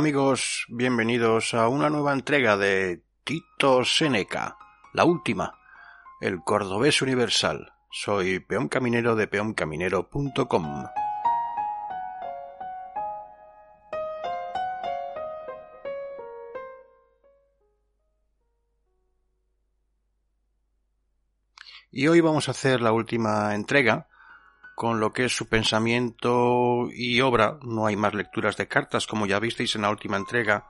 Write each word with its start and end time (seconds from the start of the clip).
Amigos, 0.00 0.64
bienvenidos 0.70 1.52
a 1.52 1.68
una 1.68 1.90
nueva 1.90 2.14
entrega 2.14 2.56
de 2.56 3.04
Tito 3.22 3.84
Seneca, 3.84 4.56
la 4.94 5.04
última, 5.04 5.58
el 6.22 6.40
cordobés 6.42 7.02
universal. 7.02 7.74
Soy 7.90 8.40
peón 8.40 8.68
caminero 8.68 9.14
de 9.14 9.26
peoncaminero.com. 9.26 10.86
Y 21.90 22.08
hoy 22.08 22.22
vamos 22.22 22.48
a 22.48 22.52
hacer 22.52 22.80
la 22.80 22.92
última 22.92 23.54
entrega 23.54 24.08
con 24.80 24.98
lo 24.98 25.12
que 25.12 25.26
es 25.26 25.36
su 25.36 25.46
pensamiento 25.46 26.88
y 26.90 27.20
obra. 27.20 27.58
No 27.60 27.84
hay 27.84 27.96
más 27.96 28.14
lecturas 28.14 28.56
de 28.56 28.66
cartas, 28.66 29.06
como 29.06 29.26
ya 29.26 29.38
visteis 29.38 29.74
en 29.74 29.82
la 29.82 29.90
última 29.90 30.16
entrega, 30.16 30.68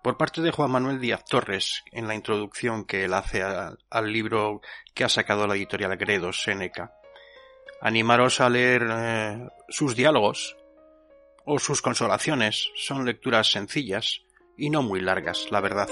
por 0.00 0.16
parte 0.16 0.42
de 0.42 0.52
Juan 0.52 0.70
Manuel 0.70 1.00
Díaz 1.00 1.24
Torres, 1.24 1.82
en 1.90 2.06
la 2.06 2.14
introducción 2.14 2.84
que 2.84 3.04
él 3.04 3.12
hace 3.12 3.42
al 3.42 4.12
libro 4.12 4.60
que 4.94 5.02
ha 5.02 5.08
sacado 5.08 5.48
la 5.48 5.56
editorial 5.56 5.96
Gredos, 5.96 6.40
Seneca. 6.40 6.92
Animaros 7.80 8.40
a 8.40 8.48
leer 8.48 8.86
eh, 8.88 9.48
sus 9.68 9.96
diálogos 9.96 10.56
o 11.44 11.58
sus 11.58 11.82
consolaciones. 11.82 12.70
Son 12.76 13.04
lecturas 13.04 13.50
sencillas 13.50 14.20
y 14.56 14.70
no 14.70 14.82
muy 14.82 15.00
largas, 15.00 15.48
la 15.50 15.60
verdad. 15.60 15.88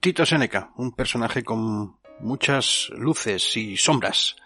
Tito 0.00 0.24
Seneca, 0.24 0.70
un 0.76 0.92
personaje 0.92 1.42
con 1.42 1.96
muchas 2.20 2.88
luces 2.94 3.56
y 3.56 3.76
sombras, 3.76 4.36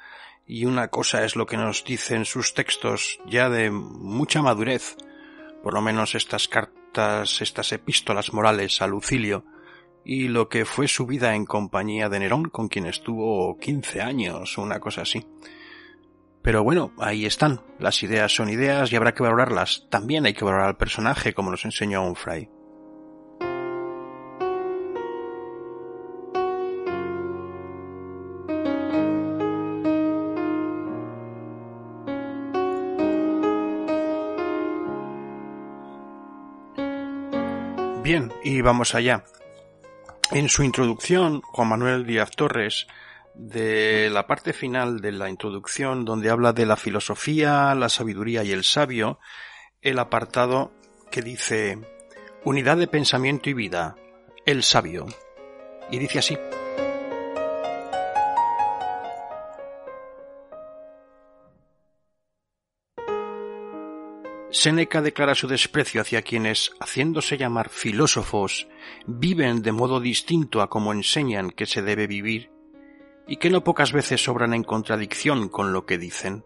y 0.46 0.64
una 0.64 0.88
cosa 0.88 1.26
es 1.26 1.36
lo 1.36 1.44
que 1.44 1.58
nos 1.58 1.84
dicen 1.84 2.24
sus 2.24 2.54
textos 2.54 3.18
ya 3.26 3.50
de 3.50 3.70
mucha 3.70 4.40
madurez, 4.40 4.96
por 5.62 5.74
lo 5.74 5.82
menos 5.82 6.14
estas 6.14 6.48
cartas, 6.48 7.42
estas 7.42 7.70
epístolas 7.72 8.32
morales 8.32 8.80
a 8.80 8.86
Lucilio, 8.86 9.44
y 10.06 10.28
lo 10.28 10.48
que 10.48 10.64
fue 10.64 10.88
su 10.88 11.04
vida 11.04 11.34
en 11.34 11.44
compañía 11.44 12.08
de 12.08 12.20
Nerón, 12.20 12.48
con 12.48 12.68
quien 12.68 12.86
estuvo 12.86 13.58
quince 13.58 14.00
años 14.00 14.56
o 14.56 14.62
una 14.62 14.80
cosa 14.80 15.02
así. 15.02 15.26
Pero 16.40 16.64
bueno, 16.64 16.94
ahí 16.98 17.26
están. 17.26 17.60
Las 17.78 18.02
ideas 18.02 18.34
son 18.34 18.48
ideas 18.48 18.90
y 18.90 18.96
habrá 18.96 19.12
que 19.12 19.22
valorarlas. 19.22 19.86
También 19.90 20.24
hay 20.24 20.32
que 20.32 20.46
valorar 20.46 20.68
al 20.68 20.76
personaje, 20.78 21.34
como 21.34 21.50
nos 21.50 21.66
enseñó 21.66 22.02
Onfray. 22.04 22.48
Bien, 38.12 38.30
y 38.44 38.60
vamos 38.60 38.94
allá. 38.94 39.24
En 40.32 40.50
su 40.50 40.62
introducción, 40.62 41.40
Juan 41.40 41.68
Manuel 41.68 42.04
Díaz 42.04 42.32
Torres, 42.32 42.86
de 43.34 44.10
la 44.10 44.26
parte 44.26 44.52
final 44.52 45.00
de 45.00 45.12
la 45.12 45.30
introducción, 45.30 46.04
donde 46.04 46.28
habla 46.28 46.52
de 46.52 46.66
la 46.66 46.76
filosofía, 46.76 47.74
la 47.74 47.88
sabiduría 47.88 48.44
y 48.44 48.52
el 48.52 48.64
sabio, 48.64 49.18
el 49.80 49.98
apartado 49.98 50.74
que 51.10 51.22
dice 51.22 51.78
Unidad 52.44 52.76
de 52.76 52.86
pensamiento 52.86 53.48
y 53.48 53.54
vida, 53.54 53.96
el 54.44 54.62
sabio. 54.62 55.06
Y 55.90 55.98
dice 55.98 56.18
así. 56.18 56.36
Séneca 64.52 65.00
declara 65.00 65.34
su 65.34 65.48
desprecio 65.48 66.02
hacia 66.02 66.20
quienes, 66.20 66.72
haciéndose 66.78 67.38
llamar 67.38 67.70
filósofos, 67.70 68.68
viven 69.06 69.62
de 69.62 69.72
modo 69.72 69.98
distinto 69.98 70.60
a 70.60 70.68
como 70.68 70.92
enseñan 70.92 71.50
que 71.50 71.64
se 71.64 71.80
debe 71.80 72.06
vivir, 72.06 72.50
y 73.26 73.36
que 73.36 73.48
no 73.48 73.64
pocas 73.64 73.92
veces 73.92 74.28
obran 74.28 74.52
en 74.52 74.62
contradicción 74.62 75.48
con 75.48 75.72
lo 75.72 75.86
que 75.86 75.96
dicen. 75.96 76.44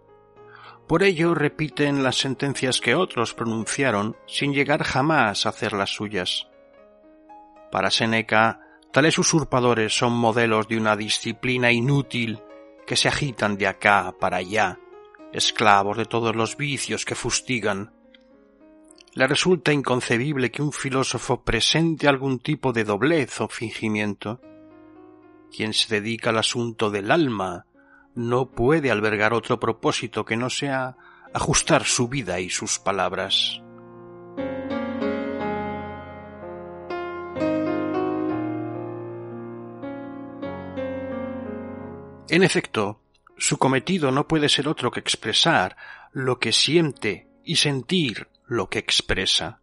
Por 0.87 1.03
ello 1.03 1.35
repiten 1.35 2.05
las 2.05 2.17
sentencias 2.17 2.81
que 2.81 2.95
otros 2.95 3.35
pronunciaron 3.35 4.17
sin 4.29 4.55
llegar 4.55 4.85
jamás 4.85 5.45
a 5.45 5.49
hacer 5.49 5.73
las 5.73 5.91
suyas. 5.91 6.47
Para 7.73 7.91
Séneca, 7.91 8.61
tales 8.93 9.19
usurpadores 9.19 9.99
son 9.99 10.13
modelos 10.13 10.69
de 10.69 10.77
una 10.77 10.95
disciplina 10.95 11.73
inútil 11.73 12.39
que 12.87 12.95
se 12.95 13.09
agitan 13.09 13.59
de 13.59 13.67
acá 13.67 14.15
para 14.21 14.37
allá, 14.37 14.79
esclavos 15.33 15.97
de 15.97 16.05
todos 16.05 16.37
los 16.37 16.57
vicios 16.57 17.05
que 17.05 17.17
fustigan, 17.17 17.96
le 19.17 19.27
resulta 19.27 19.73
inconcebible 19.73 20.51
que 20.51 20.61
un 20.61 20.73
filósofo 20.73 21.43
presente 21.43 22.07
algún 22.07 22.39
tipo 22.39 22.75
de 22.75 22.85
doblez 22.85 23.41
o 23.41 23.49
fingimiento. 23.49 24.43
Quien 25.51 25.73
se 25.73 25.95
dedica 25.95 26.29
al 26.29 26.37
asunto 26.37 26.91
del 26.91 27.11
alma 27.11 27.65
no 28.15 28.51
puede 28.51 28.91
albergar 28.91 29.33
otro 29.33 29.59
propósito 29.59 30.27
que 30.27 30.37
no 30.37 30.51
sea 30.51 30.99
ajustar 31.33 31.85
su 31.85 32.09
vida 32.09 32.41
y 32.41 32.51
sus 32.51 32.79
palabras. 32.79 33.63
En 42.29 42.43
efecto, 42.43 43.01
su 43.39 43.57
cometido 43.57 44.11
no 44.11 44.29
puede 44.29 44.51
ser 44.51 44.69
otro 44.69 44.91
que 44.91 45.01
expresar 45.01 45.75
lo 46.13 46.39
que 46.39 46.53
siente 46.53 47.29
y 47.45 47.57
sentir 47.57 48.29
lo 48.47 48.69
que 48.69 48.79
expresa, 48.79 49.61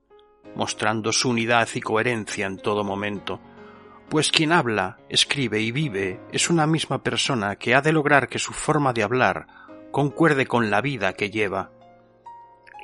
mostrando 0.55 1.11
su 1.11 1.29
unidad 1.29 1.67
y 1.73 1.81
coherencia 1.81 2.45
en 2.45 2.57
todo 2.57 2.83
momento, 2.83 3.39
pues 4.09 4.31
quien 4.31 4.51
habla, 4.51 4.99
escribe 5.09 5.61
y 5.61 5.71
vive 5.71 6.19
es 6.31 6.49
una 6.49 6.67
misma 6.67 7.01
persona 7.01 7.55
que 7.55 7.73
ha 7.75 7.81
de 7.81 7.93
lograr 7.93 8.27
que 8.27 8.39
su 8.39 8.53
forma 8.53 8.93
de 8.93 9.03
hablar 9.03 9.47
concuerde 9.91 10.45
con 10.45 10.69
la 10.69 10.81
vida 10.81 11.13
que 11.13 11.29
lleva. 11.29 11.71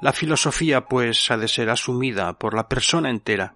La 0.02 0.14
filosofía, 0.14 0.86
pues, 0.86 1.30
ha 1.30 1.38
de 1.38 1.48
ser 1.48 1.70
asumida 1.70 2.40
por 2.40 2.54
la 2.54 2.70
persona 2.70 3.10
entera, 3.10 3.56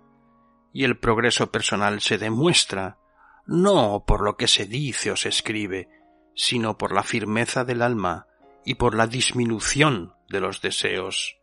y 0.73 0.83
el 0.83 0.97
progreso 0.99 1.51
personal 1.51 2.01
se 2.01 2.17
demuestra 2.17 2.97
no 3.45 4.03
por 4.05 4.21
lo 4.23 4.37
que 4.37 4.47
se 4.47 4.65
dice 4.65 5.11
o 5.11 5.15
se 5.15 5.29
escribe, 5.29 5.89
sino 6.35 6.77
por 6.77 6.93
la 6.93 7.03
firmeza 7.03 7.63
del 7.63 7.81
alma 7.81 8.27
y 8.65 8.75
por 8.75 8.95
la 8.95 9.07
disminución 9.07 10.13
de 10.29 10.39
los 10.39 10.61
deseos. 10.61 11.37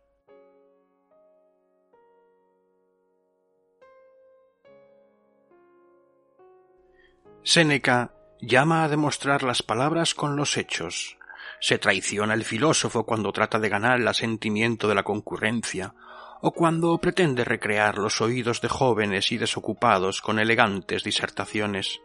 Séneca 7.43 8.11
llama 8.39 8.83
a 8.83 8.87
demostrar 8.87 9.41
las 9.41 9.63
palabras 9.63 10.13
con 10.13 10.35
los 10.35 10.57
hechos. 10.57 11.17
Se 11.59 11.79
traiciona 11.79 12.35
el 12.35 12.43
filósofo 12.43 13.03
cuando 13.03 13.31
trata 13.31 13.57
de 13.57 13.67
ganar 13.67 13.99
el 13.99 14.07
asentimiento 14.07 14.87
de 14.87 14.95
la 14.95 15.03
concurrencia, 15.03 15.95
o 16.41 16.51
cuando 16.51 16.97
pretende 16.99 17.43
recrear 17.43 17.97
los 17.97 18.21
oídos 18.21 18.61
de 18.61 18.69
jóvenes 18.69 19.31
y 19.31 19.37
desocupados 19.37 20.21
con 20.21 20.39
elegantes 20.39 21.03
disertaciones. 21.03 22.01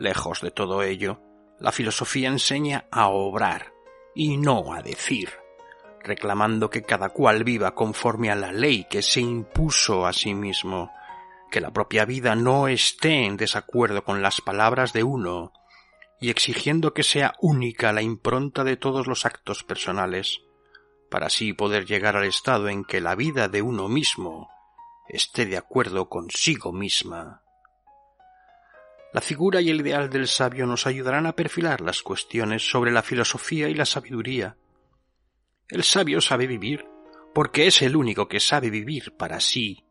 Lejos 0.00 0.40
de 0.40 0.50
todo 0.50 0.82
ello, 0.82 1.20
la 1.60 1.70
filosofía 1.70 2.28
enseña 2.28 2.86
a 2.90 3.08
obrar 3.08 3.72
y 4.14 4.36
no 4.36 4.74
a 4.74 4.82
decir, 4.82 5.30
reclamando 6.02 6.70
que 6.70 6.82
cada 6.82 7.10
cual 7.10 7.44
viva 7.44 7.74
conforme 7.74 8.30
a 8.30 8.36
la 8.36 8.52
ley 8.52 8.84
que 8.90 9.02
se 9.02 9.20
impuso 9.20 10.06
a 10.06 10.12
sí 10.12 10.34
mismo, 10.34 10.90
que 11.50 11.60
la 11.60 11.72
propia 11.72 12.04
vida 12.04 12.34
no 12.34 12.68
esté 12.68 13.24
en 13.24 13.36
desacuerdo 13.36 14.04
con 14.04 14.22
las 14.22 14.40
palabras 14.40 14.92
de 14.92 15.02
uno, 15.02 15.52
y 16.20 16.30
exigiendo 16.30 16.94
que 16.94 17.02
sea 17.02 17.34
única 17.40 17.92
la 17.92 18.02
impronta 18.02 18.64
de 18.64 18.76
todos 18.76 19.06
los 19.06 19.26
actos 19.26 19.64
personales, 19.64 20.40
para 21.10 21.26
así 21.26 21.52
poder 21.52 21.86
llegar 21.86 22.16
al 22.16 22.24
estado 22.24 22.68
en 22.68 22.84
que 22.84 23.00
la 23.00 23.14
vida 23.14 23.48
de 23.48 23.62
uno 23.62 23.88
mismo 23.88 24.50
esté 25.08 25.46
de 25.46 25.56
acuerdo 25.56 26.08
consigo 26.08 26.72
misma. 26.72 27.42
La 29.12 29.20
figura 29.20 29.60
y 29.60 29.70
el 29.70 29.80
ideal 29.80 30.10
del 30.10 30.28
sabio 30.28 30.66
nos 30.66 30.86
ayudarán 30.86 31.26
a 31.26 31.32
perfilar 31.32 31.80
las 31.80 32.02
cuestiones 32.02 32.68
sobre 32.68 32.90
la 32.90 33.02
filosofía 33.02 33.68
y 33.68 33.74
la 33.74 33.86
sabiduría. 33.86 34.56
El 35.68 35.84
sabio 35.84 36.20
sabe 36.20 36.46
vivir, 36.46 36.86
porque 37.32 37.66
es 37.66 37.82
el 37.82 37.96
único 37.96 38.28
que 38.28 38.40
sabe 38.40 38.68
vivir 38.68 39.16
para 39.16 39.40
sí. 39.40 39.85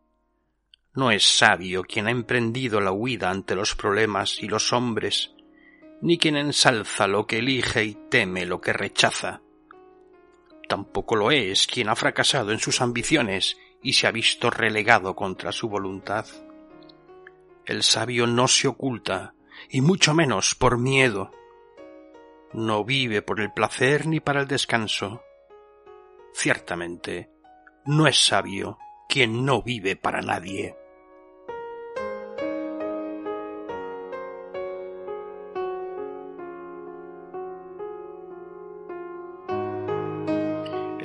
No 0.95 1.11
es 1.11 1.25
sabio 1.25 1.83
quien 1.83 2.07
ha 2.07 2.11
emprendido 2.11 2.79
la 2.79 2.93
huida 2.93 3.29
ante 3.29 3.53
los 3.53 3.75
problemas 3.75 4.41
y 4.41 4.47
los 4.47 4.71
hombres, 4.71 5.35
ni 6.01 6.17
quien 6.17 6.37
ensalza 6.37 7.05
lo 7.05 7.27
que 7.27 7.39
elige 7.39 7.83
y 7.83 7.97
teme 8.09 8.45
lo 8.45 8.61
que 8.61 8.71
rechaza. 8.71 9.41
Tampoco 10.69 11.17
lo 11.17 11.31
es 11.31 11.67
quien 11.67 11.89
ha 11.89 11.97
fracasado 11.97 12.53
en 12.53 12.59
sus 12.59 12.79
ambiciones 12.79 13.57
y 13.83 13.93
se 13.93 14.07
ha 14.07 14.11
visto 14.11 14.49
relegado 14.49 15.17
contra 15.17 15.51
su 15.51 15.67
voluntad. 15.67 16.27
El 17.65 17.83
sabio 17.83 18.25
no 18.25 18.47
se 18.47 18.69
oculta, 18.69 19.33
y 19.69 19.81
mucho 19.81 20.13
menos 20.13 20.55
por 20.55 20.77
miedo. 20.77 21.31
No 22.53 22.85
vive 22.85 23.21
por 23.21 23.41
el 23.41 23.51
placer 23.51 24.07
ni 24.07 24.21
para 24.21 24.41
el 24.41 24.47
descanso. 24.47 25.21
Ciertamente, 26.33 27.29
no 27.85 28.07
es 28.07 28.17
sabio 28.17 28.77
quien 29.09 29.45
no 29.45 29.61
vive 29.61 29.97
para 29.97 30.21
nadie. 30.21 30.75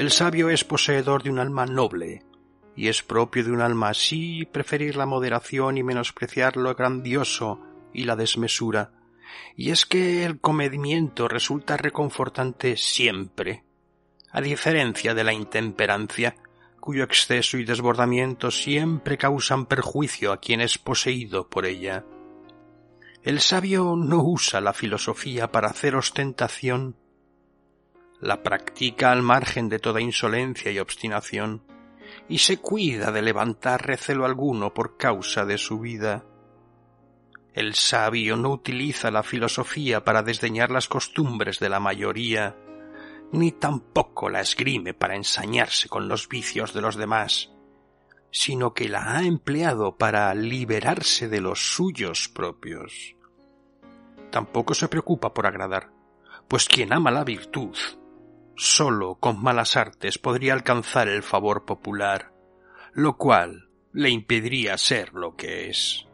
El 0.00 0.11
sabio 0.11 0.49
es 0.49 0.64
poseedor 0.64 1.23
de 1.23 1.29
un 1.29 1.38
alma 1.38 1.67
noble, 1.67 2.23
y 2.75 2.88
es 2.88 3.02
propio 3.02 3.44
de 3.44 3.52
un 3.52 3.61
alma 3.61 3.91
así 3.91 4.49
preferir 4.50 4.97
la 4.97 5.05
moderación 5.05 5.76
y 5.76 5.82
menospreciar 5.82 6.56
lo 6.56 6.75
grandioso 6.75 7.61
y 7.93 8.05
la 8.05 8.17
desmesura. 8.17 8.93
Y 9.56 9.73
es 9.73 9.85
que 9.85 10.25
el 10.25 10.41
comedimiento 10.41 11.29
resulta 11.29 11.76
reconfortante 11.76 12.79
siempre, 12.79 13.64
a 14.32 14.41
diferencia 14.41 15.12
de 15.12 15.23
la 15.23 15.35
intemperancia, 15.35 16.35
cuyo 16.81 17.05
exceso 17.05 17.58
y 17.58 17.67
desbordamiento 17.67 18.50
siempre 18.50 19.19
causan 19.19 19.67
perjuicio 19.67 20.32
a 20.32 20.41
quien 20.41 20.62
es 20.62 20.79
poseído 20.79 21.50
por 21.50 21.67
ella. 21.67 22.06
El 23.23 23.41
sabio 23.41 23.97
no 23.97 24.25
usa 24.25 24.62
la 24.62 24.73
filosofía 24.73 25.52
para 25.52 25.69
hacer 25.69 25.94
ostentación 25.94 26.97
la 28.20 28.43
practica 28.43 29.12
al 29.12 29.22
margen 29.22 29.69
de 29.69 29.78
toda 29.78 30.00
insolencia 30.00 30.70
y 30.70 30.78
obstinación, 30.78 31.62
y 32.28 32.38
se 32.38 32.58
cuida 32.58 33.11
de 33.12 33.22
levantar 33.22 33.87
recelo 33.87 34.25
alguno 34.25 34.75
por 34.75 34.96
causa 34.96 35.44
de 35.44 35.58
su 35.58 35.78
vida. 35.81 36.25
El 37.55 37.75
sabio 37.75 38.37
no 38.37 38.50
utiliza 38.50 39.11
la 39.11 39.22
filosofía 39.22 40.05
para 40.05 40.22
desdeñar 40.22 40.70
las 40.70 40.87
costumbres 40.87 41.58
de 41.58 41.69
la 41.69 41.81
mayoría, 41.81 42.56
ni 43.32 43.52
tampoco 43.52 44.28
la 44.28 44.40
esgrime 44.40 44.93
para 44.93 45.16
ensañarse 45.16 45.88
con 45.88 46.08
los 46.08 46.28
vicios 46.28 46.75
de 46.75 46.81
los 46.81 46.96
demás, 46.96 47.50
sino 48.31 48.75
que 48.75 48.88
la 48.88 49.16
ha 49.16 49.25
empleado 49.25 49.96
para 49.96 50.32
liberarse 50.34 51.28
de 51.28 51.40
los 51.40 51.75
suyos 51.75 52.28
propios. 52.28 53.16
Tampoco 54.31 54.75
se 54.75 54.88
preocupa 54.88 55.34
por 55.34 55.46
agradar, 55.46 55.90
pues 56.46 56.69
quien 56.69 56.93
ama 56.93 57.11
la 57.11 57.25
virtud 57.25 57.76
sólo 58.61 59.15
con 59.15 59.43
malas 59.43 59.77
artes 59.77 60.19
podría 60.19 60.53
alcanzar 60.53 61.09
el 61.09 61.23
favor 61.23 61.65
popular, 61.65 62.33
lo 62.93 63.17
cual 63.17 63.71
le 63.93 64.11
impediría 64.11 64.77
ser 64.77 65.15
lo 65.15 65.35
que 65.35 65.71
es. 65.71 66.07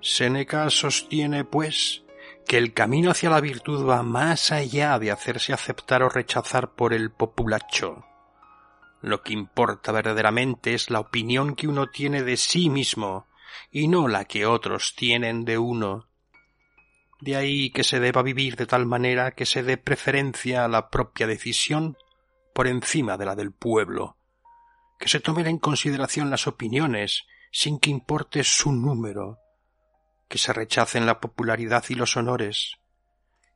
Séneca 0.00 0.70
sostiene, 0.70 1.44
pues, 1.44 2.04
que 2.46 2.56
el 2.56 2.72
camino 2.72 3.10
hacia 3.10 3.28
la 3.28 3.40
virtud 3.40 3.86
va 3.86 4.02
más 4.02 4.52
allá 4.52 4.98
de 4.98 5.10
hacerse 5.10 5.52
aceptar 5.52 6.02
o 6.02 6.08
rechazar 6.08 6.72
por 6.72 6.94
el 6.94 7.10
populacho. 7.10 8.06
Lo 9.02 9.22
que 9.22 9.34
importa 9.34 9.92
verdaderamente 9.92 10.72
es 10.72 10.90
la 10.90 11.00
opinión 11.00 11.56
que 11.56 11.68
uno 11.68 11.88
tiene 11.88 12.22
de 12.22 12.38
sí 12.38 12.70
mismo 12.70 13.26
y 13.70 13.88
no 13.88 14.08
la 14.08 14.24
que 14.24 14.46
otros 14.46 14.94
tienen 14.96 15.44
de 15.44 15.58
uno, 15.58 16.08
de 17.20 17.36
ahí 17.36 17.70
que 17.70 17.84
se 17.84 18.00
deba 18.00 18.22
vivir 18.22 18.56
de 18.56 18.66
tal 18.66 18.86
manera 18.86 19.32
que 19.32 19.46
se 19.46 19.62
dé 19.62 19.76
preferencia 19.76 20.64
a 20.64 20.68
la 20.68 20.90
propia 20.90 21.26
decisión 21.26 21.96
por 22.54 22.66
encima 22.66 23.16
de 23.16 23.26
la 23.26 23.34
del 23.34 23.52
pueblo, 23.52 24.16
que 24.98 25.08
se 25.08 25.20
tomen 25.20 25.46
en 25.46 25.58
consideración 25.58 26.30
las 26.30 26.46
opiniones 26.46 27.26
sin 27.50 27.78
que 27.78 27.90
importe 27.90 28.44
su 28.44 28.72
número, 28.72 29.38
que 30.28 30.38
se 30.38 30.52
rechacen 30.52 31.06
la 31.06 31.20
popularidad 31.20 31.84
y 31.88 31.94
los 31.94 32.16
honores, 32.16 32.78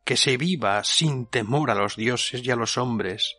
que 0.05 0.17
se 0.17 0.37
viva 0.37 0.83
sin 0.85 1.27
temor 1.27 1.71
a 1.71 1.75
los 1.75 1.97
dioses 1.97 2.45
y 2.45 2.51
a 2.51 2.57
los 2.57 2.79
hombres, 2.79 3.37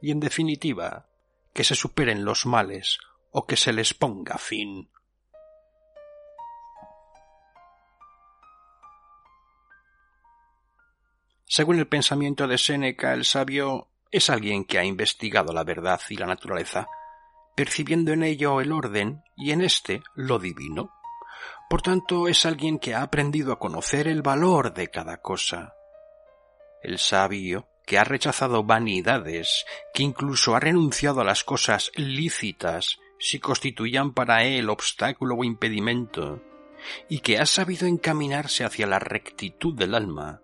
y 0.00 0.10
en 0.10 0.20
definitiva, 0.20 1.08
que 1.52 1.64
se 1.64 1.74
superen 1.74 2.24
los 2.24 2.46
males 2.46 2.98
o 3.32 3.46
que 3.46 3.56
se 3.56 3.72
les 3.72 3.94
ponga 3.94 4.38
fin. 4.38 4.89
Según 11.52 11.80
el 11.80 11.88
pensamiento 11.88 12.46
de 12.46 12.58
Séneca, 12.58 13.12
el 13.12 13.24
sabio 13.24 13.88
es 14.12 14.30
alguien 14.30 14.64
que 14.64 14.78
ha 14.78 14.84
investigado 14.84 15.52
la 15.52 15.64
verdad 15.64 16.00
y 16.08 16.16
la 16.16 16.26
naturaleza, 16.26 16.86
percibiendo 17.56 18.12
en 18.12 18.22
ello 18.22 18.60
el 18.60 18.70
orden 18.70 19.24
y 19.36 19.50
en 19.50 19.60
éste 19.60 20.04
lo 20.14 20.38
divino. 20.38 20.92
Por 21.68 21.82
tanto, 21.82 22.28
es 22.28 22.46
alguien 22.46 22.78
que 22.78 22.94
ha 22.94 23.02
aprendido 23.02 23.52
a 23.52 23.58
conocer 23.58 24.06
el 24.06 24.22
valor 24.22 24.74
de 24.74 24.90
cada 24.92 25.16
cosa. 25.16 25.74
El 26.84 27.00
sabio, 27.00 27.66
que 27.84 27.98
ha 27.98 28.04
rechazado 28.04 28.62
vanidades, 28.62 29.66
que 29.92 30.04
incluso 30.04 30.54
ha 30.54 30.60
renunciado 30.60 31.20
a 31.20 31.24
las 31.24 31.42
cosas 31.42 31.90
lícitas 31.96 33.00
si 33.18 33.40
constituían 33.40 34.14
para 34.14 34.44
él 34.44 34.70
obstáculo 34.70 35.34
o 35.34 35.42
impedimento, 35.42 36.44
y 37.08 37.18
que 37.18 37.40
ha 37.40 37.46
sabido 37.46 37.88
encaminarse 37.88 38.62
hacia 38.62 38.86
la 38.86 39.00
rectitud 39.00 39.74
del 39.74 39.96
alma, 39.96 40.42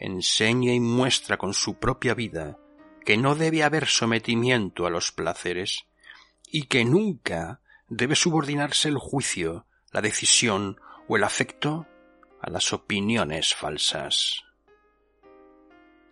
enseña 0.00 0.72
y 0.72 0.80
muestra 0.80 1.36
con 1.36 1.54
su 1.54 1.78
propia 1.78 2.14
vida 2.14 2.58
que 3.04 3.16
no 3.16 3.34
debe 3.34 3.62
haber 3.62 3.86
sometimiento 3.86 4.86
a 4.86 4.90
los 4.90 5.12
placeres 5.12 5.86
y 6.46 6.64
que 6.64 6.84
nunca 6.84 7.60
debe 7.88 8.16
subordinarse 8.16 8.88
el 8.88 8.98
juicio, 8.98 9.66
la 9.92 10.00
decisión 10.00 10.80
o 11.08 11.16
el 11.16 11.24
afecto 11.24 11.86
a 12.40 12.50
las 12.50 12.72
opiniones 12.72 13.54
falsas. 13.54 14.44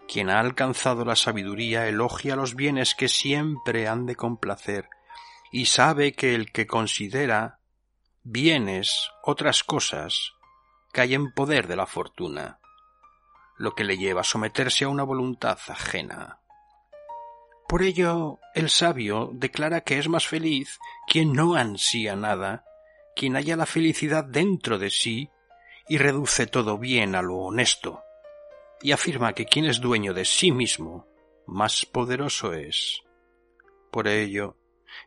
Quien 0.07 0.30
ha 0.30 0.40
alcanzado 0.40 1.04
la 1.04 1.16
sabiduría 1.16 1.87
elogia 1.87 2.37
los 2.37 2.54
bienes 2.54 2.95
que 2.95 3.09
siempre 3.09 3.88
han 3.88 4.07
de 4.07 4.16
complacer 4.16 4.88
y 5.50 5.66
sabe 5.66 6.12
que 6.12 6.35
el 6.35 6.52
que 6.52 6.66
considera 6.66 7.61
bienes 8.23 9.11
otras 9.23 9.64
cosas 9.64 10.35
cae 10.92 11.14
en 11.14 11.33
poder 11.33 11.68
de 11.68 11.76
la 11.76 11.87
fortuna 11.87 12.59
lo 13.58 13.74
que 13.74 13.84
le 13.84 13.98
lleva 13.98 14.22
a 14.22 14.24
someterse 14.24 14.84
a 14.84 14.88
una 14.88 15.02
voluntad 15.02 15.58
ajena. 15.68 16.40
Por 17.68 17.82
ello, 17.82 18.38
el 18.54 18.70
sabio 18.70 19.30
declara 19.34 19.82
que 19.82 19.98
es 19.98 20.08
más 20.08 20.26
feliz 20.26 20.78
quien 21.06 21.34
no 21.34 21.54
ansía 21.54 22.16
nada, 22.16 22.64
quien 23.14 23.34
halla 23.34 23.56
la 23.56 23.66
felicidad 23.66 24.24
dentro 24.24 24.78
de 24.78 24.88
sí 24.90 25.28
y 25.86 25.98
reduce 25.98 26.46
todo 26.46 26.78
bien 26.78 27.14
a 27.14 27.20
lo 27.20 27.36
honesto, 27.36 28.02
y 28.80 28.92
afirma 28.92 29.34
que 29.34 29.44
quien 29.44 29.66
es 29.66 29.80
dueño 29.80 30.14
de 30.14 30.24
sí 30.24 30.52
mismo, 30.52 31.06
más 31.46 31.84
poderoso 31.84 32.52
es. 32.52 33.02
Por 33.90 34.06
ello, 34.06 34.56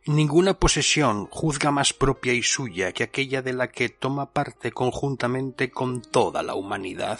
ninguna 0.06 0.54
posesión 0.54 1.26
juzga 1.26 1.70
más 1.70 1.92
propia 1.92 2.32
y 2.32 2.42
suya 2.42 2.92
que 2.92 3.04
aquella 3.04 3.42
de 3.42 3.52
la 3.52 3.68
que 3.68 3.88
toma 3.88 4.32
parte 4.32 4.72
conjuntamente 4.72 5.70
con 5.70 6.02
toda 6.02 6.42
la 6.42 6.54
humanidad. 6.54 7.18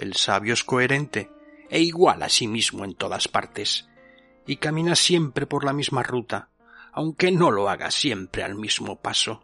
El 0.00 0.14
sabio 0.14 0.54
es 0.54 0.64
coherente 0.64 1.30
e 1.68 1.80
igual 1.80 2.22
a 2.22 2.30
sí 2.30 2.46
mismo 2.46 2.86
en 2.86 2.94
todas 2.94 3.28
partes, 3.28 3.86
y 4.46 4.56
camina 4.56 4.96
siempre 4.96 5.44
por 5.44 5.62
la 5.62 5.74
misma 5.74 6.02
ruta, 6.02 6.48
aunque 6.90 7.30
no 7.30 7.50
lo 7.50 7.68
haga 7.68 7.90
siempre 7.90 8.42
al 8.42 8.54
mismo 8.54 8.96
paso. 8.96 9.42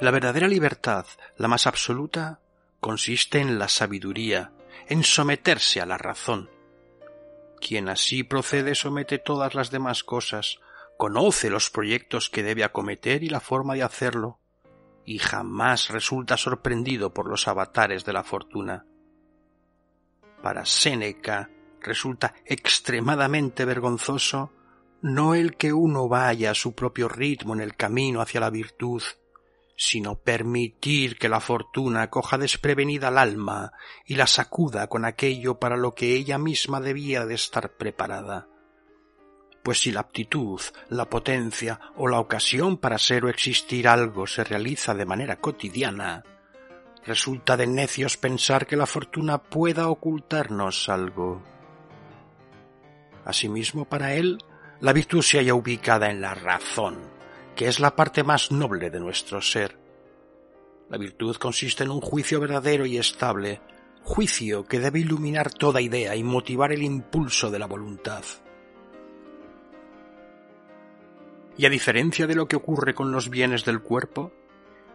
La 0.00 0.12
verdadera 0.12 0.46
libertad, 0.46 1.06
la 1.36 1.48
más 1.48 1.66
absoluta, 1.66 2.38
consiste 2.78 3.40
en 3.40 3.58
la 3.58 3.66
sabiduría, 3.66 4.52
en 4.86 5.02
someterse 5.02 5.80
a 5.80 5.86
la 5.86 5.98
razón. 5.98 6.50
Quien 7.60 7.88
así 7.88 8.22
procede 8.22 8.76
somete 8.76 9.18
todas 9.18 9.56
las 9.56 9.72
demás 9.72 10.04
cosas, 10.04 10.60
conoce 10.96 11.50
los 11.50 11.70
proyectos 11.70 12.30
que 12.30 12.42
debe 12.42 12.64
acometer 12.64 13.22
y 13.22 13.28
la 13.28 13.40
forma 13.40 13.74
de 13.74 13.82
hacerlo, 13.82 14.40
y 15.04 15.18
jamás 15.18 15.90
resulta 15.90 16.36
sorprendido 16.36 17.12
por 17.12 17.28
los 17.28 17.48
avatares 17.48 18.04
de 18.04 18.12
la 18.12 18.24
fortuna. 18.24 18.86
Para 20.42 20.64
Séneca 20.64 21.50
resulta 21.80 22.34
extremadamente 22.44 23.64
vergonzoso 23.64 24.52
no 25.02 25.34
el 25.34 25.56
que 25.56 25.74
uno 25.74 26.08
vaya 26.08 26.52
a 26.52 26.54
su 26.54 26.74
propio 26.74 27.08
ritmo 27.08 27.52
en 27.52 27.60
el 27.60 27.76
camino 27.76 28.22
hacia 28.22 28.40
la 28.40 28.48
virtud, 28.48 29.02
sino 29.76 30.14
permitir 30.16 31.18
que 31.18 31.28
la 31.28 31.40
fortuna 31.40 32.08
coja 32.08 32.38
desprevenida 32.38 33.08
al 33.08 33.18
alma 33.18 33.72
y 34.06 34.14
la 34.14 34.26
sacuda 34.26 34.86
con 34.86 35.04
aquello 35.04 35.58
para 35.58 35.76
lo 35.76 35.94
que 35.94 36.14
ella 36.14 36.38
misma 36.38 36.80
debía 36.80 37.26
de 37.26 37.34
estar 37.34 37.76
preparada. 37.76 38.48
Pues 39.64 39.80
si 39.80 39.92
la 39.92 40.00
aptitud, 40.00 40.60
la 40.90 41.08
potencia 41.08 41.80
o 41.96 42.06
la 42.06 42.20
ocasión 42.20 42.76
para 42.76 42.98
ser 42.98 43.24
o 43.24 43.30
existir 43.30 43.88
algo 43.88 44.26
se 44.26 44.44
realiza 44.44 44.92
de 44.92 45.06
manera 45.06 45.36
cotidiana, 45.36 46.22
resulta 47.06 47.56
de 47.56 47.66
necios 47.66 48.18
pensar 48.18 48.66
que 48.66 48.76
la 48.76 48.84
fortuna 48.84 49.38
pueda 49.38 49.88
ocultarnos 49.88 50.90
algo. 50.90 51.42
Asimismo, 53.24 53.86
para 53.86 54.12
él, 54.12 54.36
la 54.80 54.92
virtud 54.92 55.22
se 55.22 55.38
halla 55.38 55.54
ubicada 55.54 56.10
en 56.10 56.20
la 56.20 56.34
razón, 56.34 56.98
que 57.56 57.66
es 57.66 57.80
la 57.80 57.96
parte 57.96 58.22
más 58.22 58.52
noble 58.52 58.90
de 58.90 59.00
nuestro 59.00 59.40
ser. 59.40 59.78
La 60.90 60.98
virtud 60.98 61.36
consiste 61.36 61.84
en 61.84 61.90
un 61.90 62.02
juicio 62.02 62.38
verdadero 62.38 62.84
y 62.84 62.98
estable, 62.98 63.62
juicio 64.02 64.66
que 64.66 64.78
debe 64.78 65.00
iluminar 65.00 65.50
toda 65.50 65.80
idea 65.80 66.14
y 66.16 66.22
motivar 66.22 66.70
el 66.70 66.82
impulso 66.82 67.50
de 67.50 67.58
la 67.58 67.66
voluntad. 67.66 68.24
Y 71.56 71.66
a 71.66 71.70
diferencia 71.70 72.26
de 72.26 72.34
lo 72.34 72.48
que 72.48 72.56
ocurre 72.56 72.94
con 72.94 73.12
los 73.12 73.30
bienes 73.30 73.64
del 73.64 73.80
cuerpo, 73.80 74.32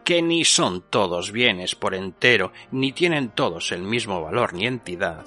que 0.04 0.22
ni 0.22 0.44
son 0.44 0.82
todos 0.90 1.32
bienes 1.32 1.76
por 1.76 1.94
entero, 1.94 2.52
ni 2.72 2.92
tienen 2.92 3.30
todos 3.30 3.72
el 3.72 3.84
mismo 3.84 4.22
valor 4.22 4.54
ni 4.54 4.66
entidad, 4.66 5.26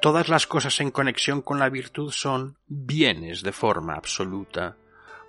todas 0.00 0.28
las 0.28 0.46
cosas 0.46 0.80
en 0.80 0.90
conexión 0.90 1.42
con 1.42 1.58
la 1.58 1.68
virtud 1.68 2.10
son 2.10 2.56
bienes 2.66 3.42
de 3.42 3.52
forma 3.52 3.94
absoluta, 3.94 4.76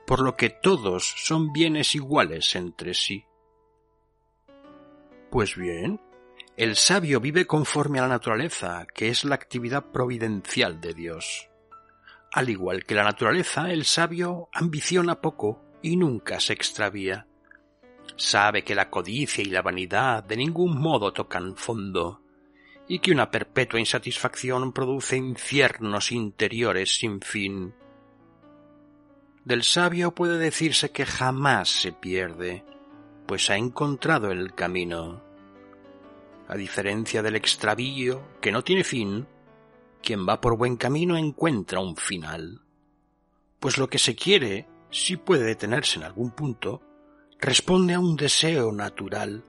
por 0.08 0.22
lo 0.22 0.36
que 0.36 0.50
todos 0.50 1.14
son 1.18 1.52
bienes 1.52 1.96
iguales 1.96 2.56
entre 2.56 2.94
sí. 2.94 3.26
Pues 5.30 5.56
bien, 5.56 6.02
el 6.58 6.76
sabio 6.76 7.20
vive 7.20 7.48
conforme 7.48 8.00
a 8.00 8.04
la 8.04 8.10
naturaleza, 8.10 8.86
que 8.94 9.10
es 9.10 9.24
la 9.24 9.36
actividad 9.36 9.86
providencial 9.92 10.82
de 10.82 10.94
Dios. 10.94 11.51
Al 12.32 12.50
igual 12.50 12.86
que 12.86 12.96
la 12.96 13.04
naturaleza, 13.04 13.72
el 13.72 13.84
sabio 13.84 14.50
ambiciona 14.54 15.20
poco 15.20 15.62
y 15.82 15.98
nunca 15.98 16.40
se 16.40 16.54
extravía. 16.54 17.28
Sabe 18.16 18.64
que 18.64 18.76
la 18.76 18.90
codicia 18.90 19.44
y 19.44 19.50
la 19.50 19.62
vanidad 19.62 20.24
de 20.24 20.38
ningún 20.38 20.80
modo 20.80 21.12
tocan 21.12 21.58
fondo, 21.58 22.22
y 22.88 23.00
que 23.00 23.12
una 23.12 23.32
perpetua 23.32 23.80
insatisfacción 23.80 24.72
produce 24.72 25.18
infiernos 25.18 26.12
interiores 26.12 26.96
sin 26.98 27.22
fin. 27.22 27.74
Del 29.44 29.64
sabio 29.64 30.16
puede 30.16 30.38
decirse 30.38 30.92
que 30.92 31.06
jamás 31.06 31.70
se 31.70 31.92
pierde, 31.92 32.64
pues 33.26 33.50
ha 33.50 33.58
encontrado 33.58 34.32
el 34.32 34.54
camino. 34.54 35.22
A 36.48 36.56
diferencia 36.56 37.22
del 37.22 37.36
extravío, 37.36 38.22
que 38.40 38.52
no 38.52 38.64
tiene 38.64 38.84
fin, 38.84 39.28
quien 40.02 40.28
va 40.28 40.42
por 40.42 40.58
buen 40.58 40.78
camino 40.78 41.18
encuentra 41.18 41.80
un 41.80 41.96
final. 41.96 42.62
Pues 43.60 43.78
lo 43.78 43.90
que 43.90 44.00
se 44.00 44.16
quiere, 44.16 44.68
si 44.90 45.18
puede 45.18 45.46
detenerse 45.46 46.00
en 46.00 46.06
algún 46.06 46.32
punto, 46.32 46.82
responde 47.40 47.94
a 47.94 48.00
un 48.00 48.16
deseo 48.16 48.72
natural. 48.72 49.44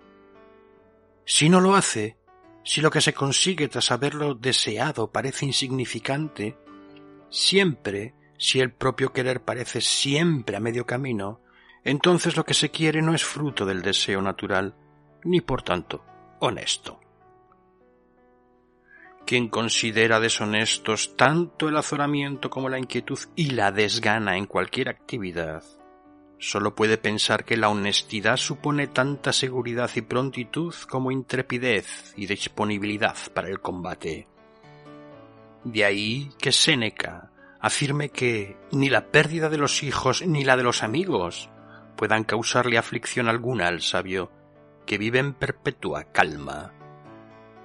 Si 1.25 1.49
no 1.49 1.61
lo 1.61 1.75
hace, 1.75 2.19
si 2.65 2.81
lo 2.81 2.91
que 2.91 3.01
se 3.01 3.15
consigue 3.15 3.69
tras 3.69 3.91
haberlo 3.91 4.35
deseado 4.35 5.11
parece 5.11 5.47
insignificante, 5.47 6.57
siempre, 7.31 8.15
si 8.39 8.61
el 8.61 8.73
propio 8.73 9.13
querer 9.13 9.43
parece 9.43 9.81
siempre 9.81 10.57
a 10.57 10.61
medio 10.61 10.87
camino, 10.87 11.41
entonces 11.85 12.37
lo 12.37 12.45
que 12.45 12.55
se 12.55 12.71
quiere 12.71 13.03
no 13.03 13.15
es 13.15 13.25
fruto 13.25 13.67
del 13.67 13.83
deseo 13.83 14.23
natural, 14.23 14.75
ni 15.25 15.41
por 15.41 15.63
tanto 15.63 16.05
honesto. 16.41 17.02
Quien 19.27 19.49
considera 19.49 20.21
deshonestos 20.21 21.17
tanto 21.17 21.69
el 21.69 21.77
azoramiento 21.77 22.51
como 22.51 22.69
la 22.69 22.79
inquietud 22.79 23.19
y 23.37 23.51
la 23.51 23.71
desgana 23.71 24.37
en 24.37 24.47
cualquier 24.47 24.89
actividad, 24.89 25.63
solo 26.39 26.75
puede 26.75 26.99
pensar 26.99 27.45
que 27.45 27.57
la 27.57 27.69
honestidad 27.69 28.37
supone 28.37 28.89
tanta 28.89 29.33
seguridad 29.33 29.91
y 29.95 30.03
prontitud 30.03 30.75
como 30.89 31.13
intrepidez 31.13 32.13
y 32.17 32.27
disponibilidad 32.27 33.17
para 33.33 33.49
el 33.49 33.61
combate. 33.61 34.27
De 35.65 35.85
ahí 35.85 36.31
que 36.39 36.51
Séneca 36.51 37.31
afirme 37.61 38.11
que 38.11 38.57
ni 38.73 38.91
la 38.91 39.07
pérdida 39.13 39.49
de 39.49 39.59
los 39.59 39.85
hijos 39.85 40.27
ni 40.27 40.45
la 40.45 40.57
de 40.57 40.65
los 40.65 40.83
amigos 40.83 41.49
puedan 41.97 42.25
causarle 42.25 42.77
aflicción 42.77 43.29
alguna 43.29 43.69
al 43.69 43.81
sabio, 43.81 44.33
que 44.85 44.99
vive 44.99 45.21
en 45.21 45.35
perpetua 45.35 46.11
calma 46.11 46.73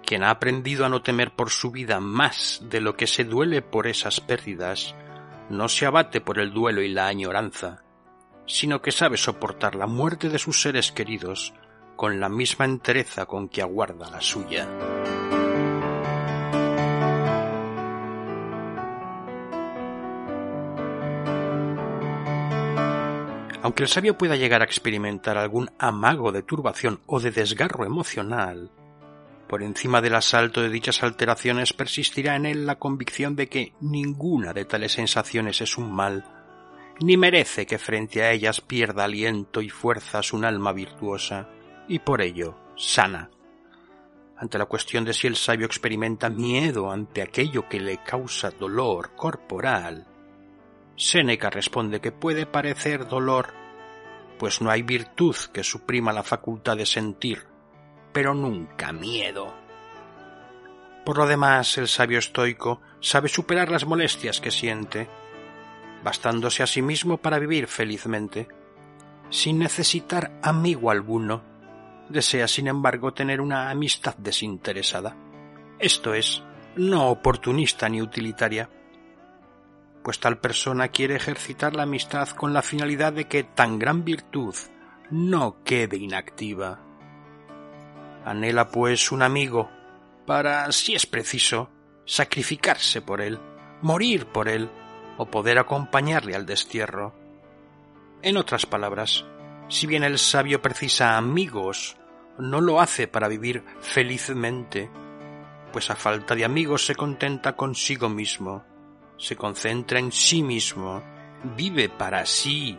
quien 0.08 0.24
ha 0.24 0.30
aprendido 0.30 0.86
a 0.86 0.90
no 0.90 1.02
temer 1.02 1.36
por 1.36 1.50
su 1.50 1.70
vida 1.70 2.00
más 2.00 2.62
de 2.64 2.80
lo 2.80 2.96
que 2.96 3.08
se 3.08 3.26
duele 3.26 3.62
por 3.62 3.88
esas 3.88 4.22
pérdidas, 4.22 4.96
no 5.50 5.68
se 5.68 5.86
abate 5.86 6.22
por 6.22 6.40
el 6.40 6.54
duelo 6.54 6.82
y 6.82 6.88
la 6.88 7.08
añoranza, 7.08 7.84
sino 8.46 8.82
que 8.82 8.94
sabe 8.94 9.18
soportar 9.18 9.76
la 9.76 9.86
muerte 9.86 10.30
de 10.30 10.40
sus 10.40 10.62
seres 10.62 10.94
queridos 10.94 11.54
con 11.98 12.22
la 12.22 12.30
misma 12.30 12.64
entereza 12.64 13.26
con 13.26 13.50
que 13.50 13.62
aguarda 13.62 14.10
la 14.10 14.22
suya. 14.22 14.66
Aunque 23.62 23.84
el 23.84 23.90
sabio 23.90 24.18
pueda 24.18 24.38
llegar 24.38 24.62
a 24.62 24.66
experimentar 24.66 25.38
algún 25.38 25.70
amago 25.78 26.32
de 26.32 26.44
turbación 26.44 27.02
o 27.08 27.20
de 27.20 27.32
desgarro 27.32 27.84
emocional, 27.84 28.72
por 29.48 29.64
encima 29.64 30.02
del 30.02 30.16
asalto 30.16 30.62
de 30.62 30.70
dichas 30.70 31.04
alteraciones 31.04 31.74
persistirá 31.74 32.36
en 32.36 32.46
él 32.46 32.66
la 32.66 32.76
convicción 32.76 33.36
de 33.36 33.48
que 33.48 33.74
ninguna 33.80 34.54
de 34.54 34.66
tales 34.66 34.94
sensaciones 34.94 35.62
es 35.62 35.78
un 35.78 35.92
mal, 35.92 36.26
ni 37.00 37.16
merece 37.16 37.66
que 37.66 37.78
frente 37.78 38.24
a 38.24 38.32
ellas 38.32 38.60
pierda 38.62 39.06
aliento 39.06 39.62
y 39.62 39.70
fuerzas 39.70 40.34
un 40.34 40.44
alma 40.44 40.74
virtuosa, 40.74 41.50
y 41.88 42.00
por 42.00 42.22
ello 42.22 42.58
sana. 42.76 43.30
Ante 44.36 44.58
la 44.58 44.66
cuestión 44.66 45.06
de 45.06 45.14
si 45.14 45.28
el 45.28 45.36
sabio 45.36 45.66
experimenta 45.66 46.30
miedo 46.30 46.92
ante 46.92 47.22
aquello 47.22 47.68
que 47.70 47.80
le 47.80 48.04
causa 48.04 48.52
dolor 48.52 49.16
corporal, 49.16 50.06
Séneca 50.96 51.50
responde 51.50 52.02
que 52.02 52.12
puede 52.12 52.46
parecer 52.46 53.08
dolor, 53.08 53.54
pues 54.38 54.62
no 54.62 54.70
hay 54.70 54.82
virtud 54.82 55.36
que 55.54 55.64
suprima 55.64 56.12
la 56.12 56.24
facultad 56.24 56.76
de 56.76 56.86
sentir 56.86 57.57
pero 58.18 58.34
nunca 58.34 58.92
miedo. 58.92 59.54
Por 61.06 61.20
lo 61.20 61.28
demás, 61.28 61.78
el 61.78 61.88
sabio 61.88 62.18
estoico 62.18 62.82
sabe 63.00 63.30
superar 63.30 63.70
las 63.70 63.86
molestias 63.86 64.42
que 64.42 64.50
siente, 64.50 65.08
bastándose 66.04 66.64
a 66.64 66.66
sí 66.66 66.82
mismo 66.82 67.18
para 67.18 67.38
vivir 67.38 67.68
felizmente, 67.68 68.48
sin 69.30 69.60
necesitar 69.60 70.32
amigo 70.42 70.90
alguno. 70.90 71.44
Desea, 72.10 72.48
sin 72.48 72.68
embargo, 72.68 73.14
tener 73.14 73.40
una 73.40 73.70
amistad 73.70 74.16
desinteresada, 74.18 75.16
esto 75.78 76.16
es, 76.16 76.42
no 76.76 77.10
oportunista 77.10 77.88
ni 77.88 78.02
utilitaria, 78.02 78.68
pues 80.04 80.20
tal 80.20 80.40
persona 80.40 80.88
quiere 80.88 81.18
ejercitar 81.18 81.76
la 81.76 81.84
amistad 81.84 82.30
con 82.30 82.52
la 82.52 82.64
finalidad 82.64 83.14
de 83.14 83.26
que 83.26 83.44
tan 83.44 83.78
gran 83.78 84.04
virtud 84.04 84.56
no 85.12 85.62
quede 85.64 85.98
inactiva. 85.98 86.87
Anhela 88.26 88.70
pues 88.70 89.12
un 89.12 89.22
amigo 89.22 89.70
para, 90.26 90.72
si 90.72 90.96
es 90.96 91.06
preciso, 91.06 91.70
sacrificarse 92.06 93.02
por 93.02 93.22
él, 93.22 93.40
morir 93.82 94.26
por 94.28 94.50
él 94.50 94.70
o 95.18 95.26
poder 95.26 95.58
acompañarle 95.58 96.36
al 96.36 96.46
destierro. 96.46 97.14
En 98.22 98.38
otras 98.38 98.66
palabras, 98.66 99.26
si 99.70 99.88
bien 99.88 100.04
el 100.04 100.18
sabio 100.18 100.62
precisa 100.62 101.18
amigos, 101.18 101.98
no 102.38 102.62
lo 102.62 102.80
hace 102.80 103.08
para 103.08 103.28
vivir 103.28 103.64
felizmente, 103.82 104.90
pues 105.72 105.90
a 105.90 105.96
falta 105.96 106.36
de 106.36 106.46
amigos 106.46 106.86
se 106.86 106.96
contenta 106.96 107.56
consigo 107.56 108.10
mismo, 108.10 108.64
se 109.18 109.36
concentra 109.36 110.00
en 110.00 110.12
sí 110.12 110.44
mismo, 110.44 111.04
vive 111.56 111.90
para 111.90 112.26
sí, 112.26 112.78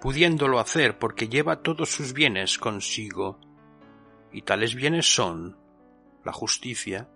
pudiéndolo 0.00 0.58
hacer 0.58 0.98
porque 0.98 1.28
lleva 1.28 1.62
todos 1.62 1.90
sus 1.90 2.12
bienes 2.12 2.58
consigo, 2.58 3.38
y 4.32 4.42
tales 4.42 4.74
bienes 4.74 5.14
son 5.14 5.58
la 6.24 6.32
justicia, 6.32 7.08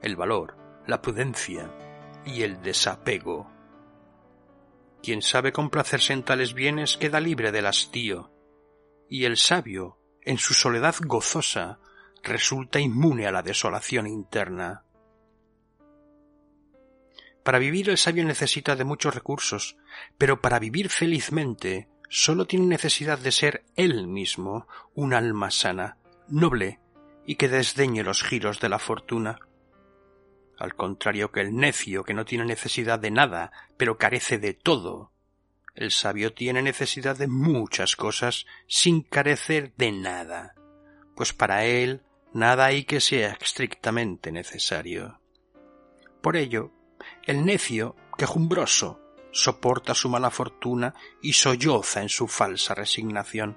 el 0.00 0.16
valor, 0.16 0.56
la 0.86 1.02
prudencia 1.02 1.70
y 2.24 2.42
el 2.42 2.62
desapego. 2.62 3.50
Quien 5.02 5.22
sabe 5.22 5.52
complacerse 5.52 6.12
en 6.12 6.22
tales 6.22 6.54
bienes 6.54 6.96
queda 6.96 7.20
libre 7.20 7.52
del 7.52 7.66
hastío, 7.66 8.30
y 9.08 9.24
el 9.24 9.36
sabio, 9.36 9.98
en 10.22 10.38
su 10.38 10.54
soledad 10.54 10.94
gozosa, 11.00 11.80
resulta 12.22 12.78
inmune 12.78 13.26
a 13.26 13.32
la 13.32 13.42
desolación 13.42 14.06
interna. 14.06 14.84
Para 17.42 17.58
vivir 17.58 17.90
el 17.90 17.98
sabio 17.98 18.24
necesita 18.24 18.76
de 18.76 18.84
muchos 18.84 19.14
recursos, 19.14 19.76
pero 20.16 20.40
para 20.40 20.60
vivir 20.60 20.88
felizmente 20.88 21.88
sólo 22.08 22.46
tiene 22.46 22.66
necesidad 22.66 23.18
de 23.18 23.32
ser 23.32 23.64
él 23.74 24.06
mismo 24.06 24.68
un 24.94 25.12
alma 25.12 25.50
sana, 25.50 25.98
noble 26.28 26.80
y 27.26 27.36
que 27.36 27.48
desdeñe 27.48 28.02
los 28.02 28.22
giros 28.22 28.60
de 28.60 28.68
la 28.68 28.78
fortuna. 28.78 29.38
Al 30.58 30.74
contrario 30.74 31.32
que 31.32 31.40
el 31.40 31.54
necio 31.54 32.04
que 32.04 32.14
no 32.14 32.24
tiene 32.24 32.44
necesidad 32.44 32.98
de 32.98 33.10
nada, 33.10 33.52
pero 33.76 33.98
carece 33.98 34.38
de 34.38 34.54
todo. 34.54 35.12
El 35.74 35.90
sabio 35.90 36.34
tiene 36.34 36.62
necesidad 36.62 37.16
de 37.16 37.26
muchas 37.26 37.96
cosas 37.96 38.46
sin 38.66 39.02
carecer 39.02 39.72
de 39.76 39.90
nada, 39.90 40.54
pues 41.16 41.32
para 41.32 41.64
él 41.64 42.02
nada 42.34 42.66
hay 42.66 42.84
que 42.84 43.00
sea 43.00 43.38
estrictamente 43.40 44.30
necesario. 44.32 45.20
Por 46.20 46.36
ello, 46.36 46.72
el 47.24 47.44
necio, 47.44 47.96
quejumbroso, 48.16 49.00
soporta 49.32 49.94
su 49.94 50.08
mala 50.08 50.30
fortuna 50.30 50.94
y 51.22 51.32
solloza 51.32 52.02
en 52.02 52.08
su 52.08 52.28
falsa 52.28 52.74
resignación, 52.74 53.56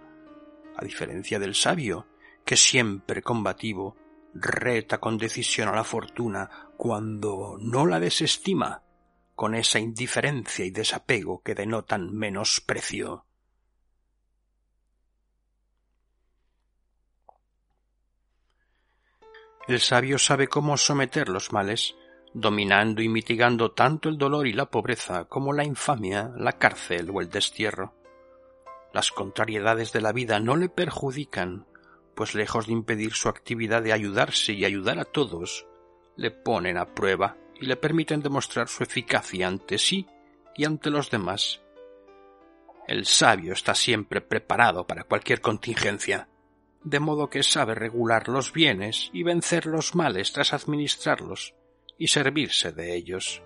a 0.77 0.83
diferencia 0.83 1.37
del 1.37 1.53
sabio, 1.53 2.07
que 2.45 2.55
siempre 2.55 3.21
combativo 3.21 3.97
reta 4.33 4.99
con 4.99 5.17
decisión 5.17 5.69
a 5.69 5.75
la 5.75 5.83
fortuna 5.83 6.49
cuando 6.77 7.57
no 7.59 7.85
la 7.85 7.99
desestima, 7.99 8.83
con 9.33 9.55
esa 9.55 9.79
indiferencia 9.79 10.63
y 10.63 10.71
desapego 10.71 11.41
que 11.41 11.55
denotan 11.55 12.13
menosprecio. 12.13 13.25
El 19.67 19.79
sabio 19.79 20.19
sabe 20.19 20.47
cómo 20.47 20.77
someter 20.77 21.27
los 21.27 21.51
males, 21.51 21.95
dominando 22.33 23.01
y 23.01 23.09
mitigando 23.09 23.71
tanto 23.71 24.09
el 24.09 24.17
dolor 24.17 24.45
y 24.45 24.53
la 24.53 24.69
pobreza 24.69 25.25
como 25.25 25.53
la 25.53 25.63
infamia, 25.63 26.31
la 26.37 26.53
cárcel 26.53 27.09
o 27.11 27.19
el 27.19 27.31
destierro. 27.31 27.95
Las 28.93 29.11
contrariedades 29.11 29.91
de 29.91 30.01
la 30.01 30.11
vida 30.11 30.39
no 30.39 30.55
le 30.55 30.69
perjudican, 30.69 31.65
pues 32.15 32.33
lejos 32.33 32.67
de 32.67 32.73
impedir 32.73 33.13
su 33.13 33.29
actividad 33.29 33.83
de 33.83 33.93
ayudarse 33.93 34.53
y 34.53 34.65
ayudar 34.65 34.99
a 34.99 35.05
todos, 35.05 35.67
le 36.15 36.31
ponen 36.31 36.77
a 36.77 36.93
prueba 36.95 37.37
y 37.59 37.65
le 37.65 37.75
permiten 37.75 38.21
demostrar 38.21 38.67
su 38.67 38.83
eficacia 38.83 39.47
ante 39.47 39.77
sí 39.77 40.07
y 40.55 40.65
ante 40.65 40.89
los 40.89 41.11
demás. 41.11 41.61
El 42.87 43.05
sabio 43.05 43.53
está 43.53 43.75
siempre 43.75 44.21
preparado 44.21 44.85
para 44.85 45.03
cualquier 45.03 45.41
contingencia, 45.41 46.29
de 46.83 46.99
modo 46.99 47.29
que 47.29 47.43
sabe 47.43 47.75
regular 47.75 48.29
los 48.29 48.53
bienes 48.53 49.09
y 49.11 49.23
vencer 49.23 49.65
los 49.65 49.95
males 49.95 50.31
tras 50.31 50.53
administrarlos, 50.53 51.55
y 51.97 52.07
servirse 52.07 52.71
de 52.71 52.95
ellos. 52.95 53.41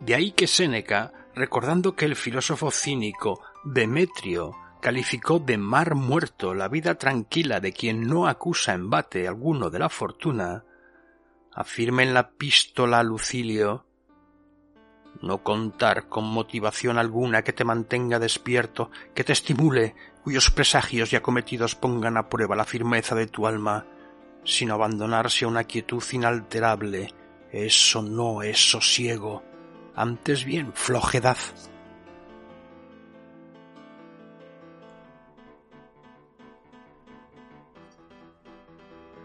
De 0.00 0.14
ahí 0.14 0.30
que 0.30 0.46
Séneca, 0.46 1.12
recordando 1.34 1.94
que 1.94 2.04
el 2.04 2.16
filósofo 2.16 2.70
cínico 2.70 3.42
Demetrio 3.64 4.56
calificó 4.80 5.38
de 5.38 5.58
mar 5.58 5.94
muerto 5.94 6.54
la 6.54 6.68
vida 6.68 6.96
tranquila 6.96 7.60
de 7.60 7.72
quien 7.72 8.06
no 8.06 8.26
acusa 8.26 8.74
embate 8.74 9.26
alguno 9.26 9.70
de 9.70 9.78
la 9.78 9.88
fortuna, 9.88 10.64
afirma 11.52 12.02
en 12.02 12.14
la 12.14 12.30
pístola 12.30 13.02
Lucilio 13.02 13.88
no 15.22 15.42
contar 15.42 16.08
con 16.08 16.24
motivación 16.24 16.98
alguna 16.98 17.42
que 17.42 17.52
te 17.52 17.64
mantenga 17.64 18.18
despierto, 18.18 18.90
que 19.14 19.24
te 19.24 19.32
estimule, 19.32 19.94
cuyos 20.22 20.50
presagios 20.50 21.12
y 21.12 21.16
acometidos 21.16 21.74
pongan 21.74 22.16
a 22.16 22.28
prueba 22.28 22.56
la 22.56 22.64
firmeza 22.64 23.14
de 23.14 23.26
tu 23.26 23.46
alma, 23.46 23.86
sino 24.44 24.74
abandonarse 24.74 25.44
a 25.44 25.48
una 25.48 25.64
quietud 25.64 26.02
inalterable. 26.12 27.12
Eso 27.50 28.02
no 28.02 28.42
es 28.42 28.70
sosiego, 28.70 29.42
antes 29.94 30.44
bien 30.44 30.72
flojedad. 30.74 31.38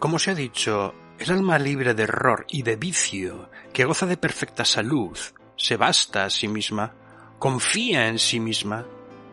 Como 0.04 0.20
se 0.20 0.32
ha 0.32 0.36
dicho, 0.36 0.94
el 1.18 1.32
alma 1.32 1.58
libre 1.58 1.94
de 1.94 2.04
error 2.04 2.46
y 2.50 2.64
de 2.64 2.76
vicio, 2.76 3.50
que 3.72 3.86
goza 3.86 4.06
de 4.06 4.18
perfecta 4.18 4.66
salud, 4.66 5.18
se 5.56 5.78
basta 5.78 6.26
a 6.26 6.30
sí 6.30 6.50
misma, 6.50 6.94
confía 7.40 8.10
en 8.10 8.20
sí 8.20 8.42
misma, 8.42 8.86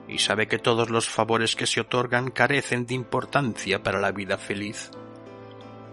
y 0.06 0.18
sabe 0.18 0.46
que 0.46 0.60
todos 0.60 0.88
los 0.88 1.08
favores 1.08 1.56
que 1.56 1.66
se 1.66 1.80
otorgan 1.80 2.30
carecen 2.30 2.86
de 2.86 2.94
importancia 2.94 3.82
para 3.82 4.00
la 4.00 4.12
vida 4.12 4.38
feliz. 4.38 4.92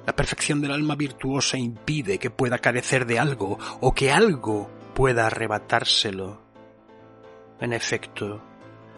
La 0.06 0.16
perfección 0.16 0.62
del 0.62 0.74
alma 0.74 0.94
virtuosa 0.94 1.58
impide 1.58 2.20
que 2.20 2.30
pueda 2.30 2.60
carecer 2.60 3.08
de 3.08 3.18
algo 3.18 3.58
o 3.82 3.96
que 3.96 4.12
algo 4.12 4.70
pueda 4.94 5.26
arrebatárselo. 5.26 6.40
En 7.60 7.74
efecto, 7.74 8.44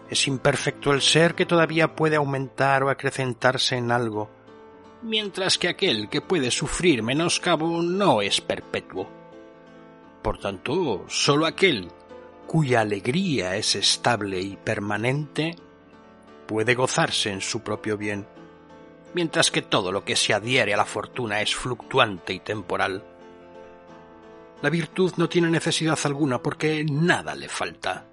es 0.09 0.27
imperfecto 0.27 0.91
el 0.91 1.01
ser 1.01 1.35
que 1.35 1.45
todavía 1.45 1.95
puede 1.95 2.17
aumentar 2.17 2.83
o 2.83 2.89
acrecentarse 2.89 3.77
en 3.77 3.93
algo, 3.93 4.38
mientras 5.01 5.57
que 5.57 5.67
aquel 5.67 6.09
que 6.09 6.21
puede 6.21 6.51
sufrir 6.51 7.03
menoscabo 7.03 7.81
no 7.81 8.21
es 8.21 8.41
perpetuo. 8.41 9.09
Por 10.21 10.37
tanto, 10.37 11.05
sólo 11.07 11.45
aquel 11.45 11.89
cuya 12.47 12.81
alegría 12.81 13.55
es 13.55 13.75
estable 13.75 14.41
y 14.41 14.57
permanente 14.57 15.55
puede 16.47 16.75
gozarse 16.75 17.31
en 17.31 17.41
su 17.41 17.61
propio 17.61 17.97
bien 17.97 18.25
mientras 19.13 19.51
que 19.51 19.61
todo 19.61 19.91
lo 19.91 20.03
que 20.03 20.15
se 20.15 20.33
adhiere 20.33 20.73
a 20.73 20.77
la 20.77 20.85
fortuna 20.85 21.41
es 21.41 21.55
fluctuante 21.55 22.33
y 22.33 22.39
temporal. 22.39 23.03
La 24.61 24.69
virtud 24.69 25.13
no 25.17 25.29
tiene 25.29 25.49
necesidad 25.49 25.97
alguna 26.03 26.41
porque 26.41 26.83
nada 26.83 27.35
le 27.35 27.47
falta. 27.47 28.05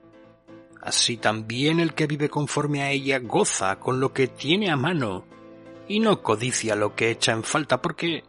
Así 0.80 1.16
también 1.16 1.80
el 1.80 1.94
que 1.94 2.06
vive 2.06 2.28
conforme 2.28 2.82
a 2.82 2.90
ella 2.90 3.18
goza 3.18 3.78
con 3.80 3.98
lo 3.98 4.12
que 4.12 4.28
tiene 4.28 4.70
a 4.70 4.76
mano 4.76 5.24
y 5.88 6.00
no 6.00 6.22
codicia 6.22 6.74
lo 6.74 6.94
que 6.94 7.10
echa 7.10 7.32
en 7.32 7.44
falta 7.44 7.80
porque, 7.80 8.24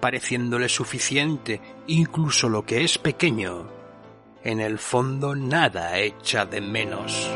pareciéndole 0.00 0.68
suficiente 0.68 1.60
incluso 1.86 2.48
lo 2.48 2.64
que 2.64 2.84
es 2.84 2.98
pequeño, 2.98 3.68
en 4.44 4.60
el 4.60 4.78
fondo 4.78 5.34
nada 5.34 5.98
echa 5.98 6.44
de 6.44 6.60
menos. 6.60 7.30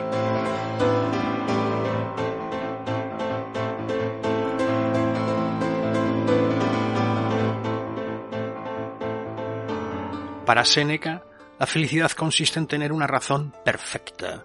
Para 10.46 10.64
Séneca, 10.64 11.24
la 11.58 11.66
felicidad 11.66 12.10
consiste 12.10 12.58
en 12.58 12.66
tener 12.66 12.92
una 12.92 13.06
razón 13.06 13.54
perfecta, 13.64 14.44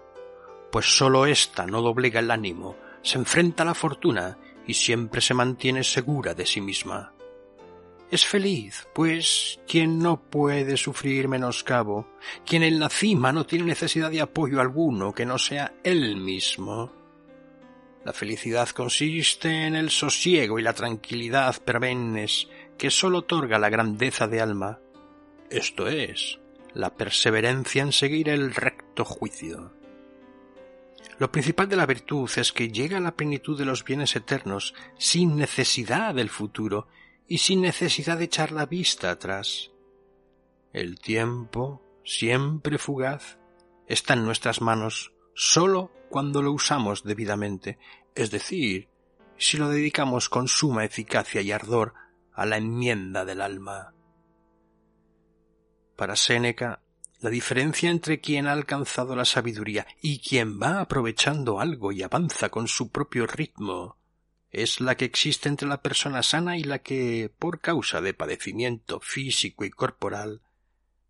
pues 0.70 0.86
sólo 0.96 1.26
ésta 1.26 1.66
no 1.66 1.82
doblega 1.82 2.20
el 2.20 2.30
ánimo, 2.30 2.76
se 3.02 3.18
enfrenta 3.18 3.62
a 3.62 3.66
la 3.66 3.74
fortuna 3.74 4.38
y 4.68 4.74
siempre 4.74 5.20
se 5.20 5.34
mantiene 5.34 5.82
segura 5.82 6.34
de 6.34 6.46
sí 6.46 6.60
misma. 6.60 7.14
Es 8.10 8.24
feliz, 8.24 8.86
pues, 8.94 9.60
quien 9.66 9.98
no 9.98 10.22
puede 10.22 10.76
sufrir 10.76 11.26
menoscabo, 11.26 12.08
quien 12.46 12.62
en 12.62 12.78
la 12.78 12.88
cima 12.88 13.32
no 13.32 13.44
tiene 13.44 13.64
necesidad 13.64 14.10
de 14.10 14.20
apoyo 14.20 14.60
alguno 14.60 15.12
que 15.12 15.26
no 15.26 15.38
sea 15.38 15.74
él 15.82 16.16
mismo. 16.16 16.92
La 18.04 18.12
felicidad 18.12 18.68
consiste 18.68 19.66
en 19.66 19.74
el 19.74 19.90
sosiego 19.90 20.58
y 20.58 20.62
la 20.62 20.72
tranquilidad 20.72 21.60
permanentes 21.62 22.48
que 22.78 22.90
sólo 22.90 23.18
otorga 23.18 23.58
la 23.58 23.68
grandeza 23.70 24.28
de 24.28 24.40
alma, 24.40 24.78
esto 25.50 25.88
es, 25.88 26.38
la 26.74 26.94
perseverancia 26.94 27.82
en 27.82 27.92
seguir 27.92 28.28
el 28.28 28.54
recto 28.54 29.04
juicio. 29.04 29.77
Lo 31.18 31.32
principal 31.32 31.68
de 31.68 31.76
la 31.76 31.86
virtud 31.86 32.30
es 32.36 32.52
que 32.52 32.70
llega 32.70 32.98
a 32.98 33.00
la 33.00 33.16
plenitud 33.16 33.58
de 33.58 33.64
los 33.64 33.84
bienes 33.84 34.14
eternos 34.14 34.74
sin 34.98 35.36
necesidad 35.36 36.14
del 36.14 36.30
futuro 36.30 36.86
y 37.26 37.38
sin 37.38 37.60
necesidad 37.60 38.18
de 38.18 38.24
echar 38.24 38.52
la 38.52 38.66
vista 38.66 39.10
atrás. 39.10 39.72
El 40.72 41.00
tiempo, 41.00 41.82
siempre 42.04 42.78
fugaz, 42.78 43.38
está 43.88 44.14
en 44.14 44.24
nuestras 44.24 44.60
manos 44.60 45.12
sólo 45.34 45.90
cuando 46.08 46.40
lo 46.40 46.52
usamos 46.52 47.02
debidamente, 47.02 47.78
es 48.14 48.30
decir, 48.30 48.88
si 49.36 49.56
lo 49.56 49.68
dedicamos 49.68 50.28
con 50.28 50.46
suma 50.46 50.84
eficacia 50.84 51.40
y 51.40 51.50
ardor 51.50 51.94
a 52.32 52.46
la 52.46 52.58
enmienda 52.58 53.24
del 53.24 53.40
alma. 53.40 53.92
Para 55.96 56.14
Séneca, 56.14 56.80
la 57.20 57.30
diferencia 57.30 57.90
entre 57.90 58.20
quien 58.20 58.46
ha 58.46 58.52
alcanzado 58.52 59.16
la 59.16 59.24
sabiduría 59.24 59.86
y 60.00 60.20
quien 60.20 60.60
va 60.60 60.80
aprovechando 60.80 61.60
algo 61.60 61.92
y 61.92 62.02
avanza 62.02 62.48
con 62.48 62.68
su 62.68 62.90
propio 62.90 63.26
ritmo 63.26 63.98
es 64.50 64.80
la 64.80 64.96
que 64.96 65.04
existe 65.04 65.48
entre 65.48 65.68
la 65.68 65.82
persona 65.82 66.22
sana 66.22 66.56
y 66.56 66.64
la 66.64 66.78
que, 66.80 67.30
por 67.38 67.60
causa 67.60 68.00
de 68.00 68.14
padecimiento 68.14 69.00
físico 69.00 69.64
y 69.64 69.70
corporal, 69.70 70.40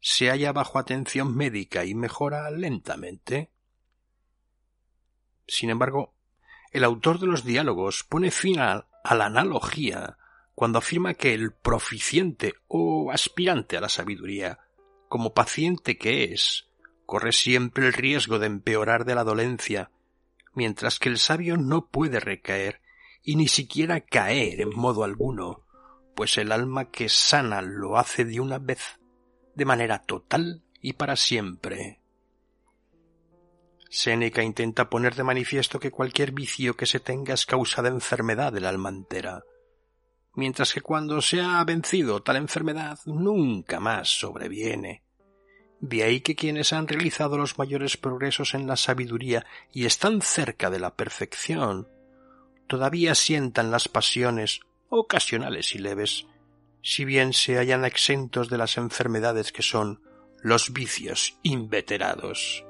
se 0.01 0.29
halla 0.31 0.53
bajo 0.53 0.79
atención 0.79 1.37
médica 1.37 1.85
y 1.85 1.94
mejora 1.94 2.51
lentamente. 2.51 3.51
Sin 5.47 5.71
embargo, 5.71 6.14
el 6.73 6.85
autor 6.85 7.18
de 7.21 7.27
los 7.27 7.44
diálogos 7.44 8.05
pone 8.05 8.31
fin 8.31 8.59
a, 8.59 8.87
la 9.05 9.27
analogía 9.27 10.18
cuando 10.55 10.79
afirma 10.79 11.14
que 11.14 11.33
el 11.33 11.53
proficiente 11.53 12.55
o 12.66 13.11
aspirante 13.11 13.77
a 13.77 13.81
la 13.81 13.88
sabiduría, 13.88 14.59
como 15.09 15.35
paciente 15.35 15.99
que 15.99 16.25
es, 16.25 16.66
corre 17.07 17.33
siempre 17.33 17.87
el 17.87 17.92
riesgo 17.92 18.38
de 18.38 18.47
empeorar 18.47 19.05
de 19.05 19.14
la 19.14 19.25
dolencia, 19.25 19.90
mientras 20.55 20.99
que 20.99 21.09
el 21.09 21.18
sabio 21.18 21.57
no 21.57 21.87
puede 21.87 22.21
recaer 22.21 22.81
y 23.23 23.37
ni 23.37 23.49
siquiera 23.49 24.01
caer 24.01 24.61
en 24.61 24.71
modo 24.71 25.05
alguno, 25.05 25.64
pues 26.14 26.37
el 26.38 26.53
alma 26.53 26.90
que 26.90 27.09
sana 27.09 27.62
lo 27.62 27.97
hace 27.97 28.25
de 28.25 28.40
una 28.40 28.59
vez, 28.59 28.99
de 29.55 29.64
manera 29.64 30.03
total 30.03 30.62
y 30.81 30.94
para 30.94 31.16
siempre. 31.16 32.01
Séneca 33.90 34.42
intenta 34.42 34.90
poner 34.90 35.14
de 35.14 35.25
manifiesto 35.25 35.81
que 35.81 35.90
cualquier 35.90 36.33
vicio 36.33 36.77
que 36.77 36.87
se 36.87 37.01
tenga 37.01 37.35
es 37.35 37.47
causa 37.47 37.81
de 37.83 37.88
enfermedad 37.88 38.53
del 38.53 38.66
alma 38.66 38.90
entera, 38.90 39.44
mientras 40.35 40.73
que 40.73 40.81
cuando 40.81 41.21
se 41.21 41.41
ha 41.41 41.62
vencido 41.64 42.23
tal 42.23 42.37
enfermedad 42.37 42.99
nunca 43.07 43.81
más 43.81 44.09
sobreviene. 44.09 45.03
De 45.81 46.03
ahí 46.03 46.21
que 46.21 46.35
quienes 46.35 46.73
han 46.73 46.88
realizado 46.88 47.38
los 47.38 47.59
mayores 47.59 47.97
progresos 47.97 48.55
en 48.55 48.67
la 48.67 48.77
sabiduría 48.77 49.47
y 49.73 49.87
están 49.87 50.23
cerca 50.23 50.71
de 50.71 50.81
la 50.81 50.95
perfección, 50.97 51.88
todavía 52.67 53.14
sientan 53.14 53.71
las 53.71 53.88
pasiones 53.88 54.61
ocasionales 54.88 55.75
y 55.75 55.79
leves, 55.79 56.27
si 56.83 57.05
bien 57.05 57.33
se 57.33 57.59
hallan 57.59 57.85
exentos 57.85 58.49
de 58.49 58.59
las 58.59 58.77
enfermedades 58.77 59.53
que 59.53 59.62
son 59.62 60.03
los 60.43 60.73
vicios 60.73 61.38
inveterados. 61.43 62.64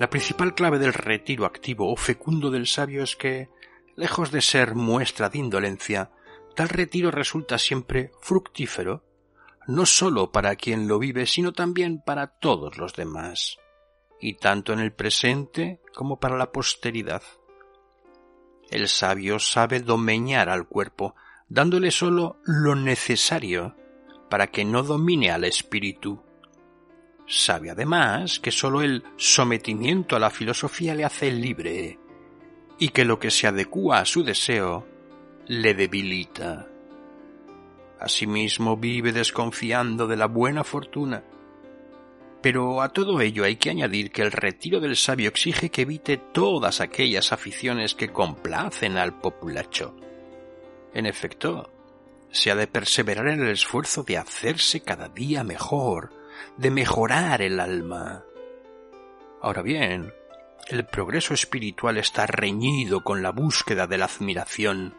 La 0.00 0.08
principal 0.08 0.54
clave 0.54 0.78
del 0.78 0.94
retiro 0.94 1.44
activo 1.44 1.92
o 1.92 1.94
fecundo 1.94 2.50
del 2.50 2.66
sabio 2.66 3.02
es 3.02 3.16
que, 3.16 3.50
lejos 3.96 4.30
de 4.30 4.40
ser 4.40 4.74
muestra 4.74 5.28
de 5.28 5.36
indolencia, 5.36 6.10
tal 6.56 6.70
retiro 6.70 7.10
resulta 7.10 7.58
siempre 7.58 8.10
fructífero, 8.22 9.04
no 9.66 9.84
sólo 9.84 10.32
para 10.32 10.56
quien 10.56 10.88
lo 10.88 10.98
vive, 10.98 11.26
sino 11.26 11.52
también 11.52 12.00
para 12.00 12.28
todos 12.28 12.78
los 12.78 12.94
demás, 12.94 13.58
y 14.18 14.38
tanto 14.38 14.72
en 14.72 14.78
el 14.78 14.90
presente 14.90 15.82
como 15.94 16.18
para 16.18 16.38
la 16.38 16.50
posteridad. 16.50 17.22
El 18.70 18.88
sabio 18.88 19.38
sabe 19.38 19.80
domeñar 19.80 20.48
al 20.48 20.66
cuerpo, 20.66 21.14
dándole 21.46 21.90
sólo 21.90 22.38
lo 22.44 22.74
necesario 22.74 23.76
para 24.30 24.46
que 24.46 24.64
no 24.64 24.82
domine 24.82 25.30
al 25.30 25.44
espíritu 25.44 26.22
Sabe 27.32 27.70
además 27.70 28.40
que 28.40 28.50
sólo 28.50 28.82
el 28.82 29.04
sometimiento 29.16 30.16
a 30.16 30.18
la 30.18 30.30
filosofía 30.30 30.96
le 30.96 31.04
hace 31.04 31.30
libre 31.30 31.96
y 32.76 32.88
que 32.88 33.04
lo 33.04 33.20
que 33.20 33.30
se 33.30 33.46
adecúa 33.46 34.00
a 34.00 34.04
su 34.04 34.24
deseo 34.24 34.84
le 35.46 35.74
debilita. 35.74 36.66
Asimismo 38.00 38.76
vive 38.76 39.12
desconfiando 39.12 40.08
de 40.08 40.16
la 40.16 40.26
buena 40.26 40.64
fortuna. 40.64 41.22
Pero 42.42 42.82
a 42.82 42.88
todo 42.88 43.20
ello 43.20 43.44
hay 43.44 43.54
que 43.54 43.70
añadir 43.70 44.10
que 44.10 44.22
el 44.22 44.32
retiro 44.32 44.80
del 44.80 44.96
sabio 44.96 45.28
exige 45.28 45.70
que 45.70 45.82
evite 45.82 46.16
todas 46.16 46.80
aquellas 46.80 47.32
aficiones 47.32 47.94
que 47.94 48.08
complacen 48.08 48.96
al 48.96 49.20
populacho. 49.20 49.94
En 50.92 51.06
efecto, 51.06 51.70
se 52.32 52.50
ha 52.50 52.56
de 52.56 52.66
perseverar 52.66 53.28
en 53.28 53.40
el 53.42 53.50
esfuerzo 53.50 54.02
de 54.02 54.18
hacerse 54.18 54.80
cada 54.80 55.08
día 55.08 55.44
mejor, 55.44 56.18
de 56.56 56.70
mejorar 56.70 57.42
el 57.42 57.60
alma. 57.60 58.24
Ahora 59.40 59.62
bien, 59.62 60.12
el 60.68 60.84
progreso 60.84 61.34
espiritual 61.34 61.96
está 61.96 62.26
reñido 62.26 63.02
con 63.02 63.22
la 63.22 63.32
búsqueda 63.32 63.86
de 63.86 63.98
la 63.98 64.04
admiración. 64.04 64.94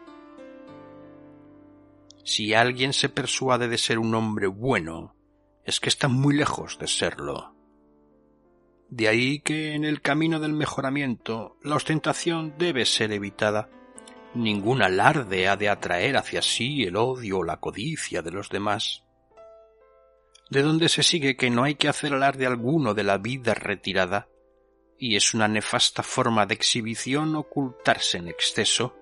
Si 2.24 2.54
alguien 2.54 2.94
se 2.94 3.10
persuade 3.10 3.68
de 3.68 3.78
ser 3.78 4.00
un 4.00 4.14
hombre 4.16 4.48
bueno, 4.48 5.16
es 5.64 5.80
que 5.80 5.90
está 5.90 6.08
muy 6.08 6.36
lejos 6.36 6.78
de 6.80 6.88
serlo. 6.88 7.56
De 8.90 9.08
ahí 9.08 9.40
que 9.40 9.74
en 9.74 9.86
el 9.86 10.02
camino 10.02 10.40
del 10.40 10.54
mejoramiento 10.54 11.58
la 11.64 11.76
ostentación 11.76 12.56
debe 12.58 12.86
ser 12.86 13.12
evitada. 13.12 13.70
Ningún 14.34 14.82
alarde 14.82 15.48
ha 15.48 15.56
de 15.56 15.70
atraer 15.70 16.18
hacia 16.18 16.42
sí 16.42 16.84
el 16.84 16.98
odio 16.98 17.40
o 17.40 17.44
la 17.44 17.58
codicia 17.58 18.22
de 18.22 18.32
los 18.32 18.50
demás 18.50 19.06
de 20.52 20.62
donde 20.62 20.90
se 20.90 21.02
sigue 21.02 21.38
que 21.38 21.50
no 21.50 21.64
hay 21.64 21.76
que 21.76 21.88
hacer 21.88 22.14
alarde 22.14 22.46
alguno 22.46 22.94
de 22.94 23.04
la 23.04 23.18
vida 23.18 23.54
retirada, 23.54 24.28
y 25.00 25.16
es 25.16 25.34
una 25.34 25.48
nefasta 25.48 26.04
forma 26.04 26.46
de 26.46 26.54
exhibición 26.54 27.36
ocultarse 27.36 28.18
en 28.18 28.28
exceso 28.28 28.96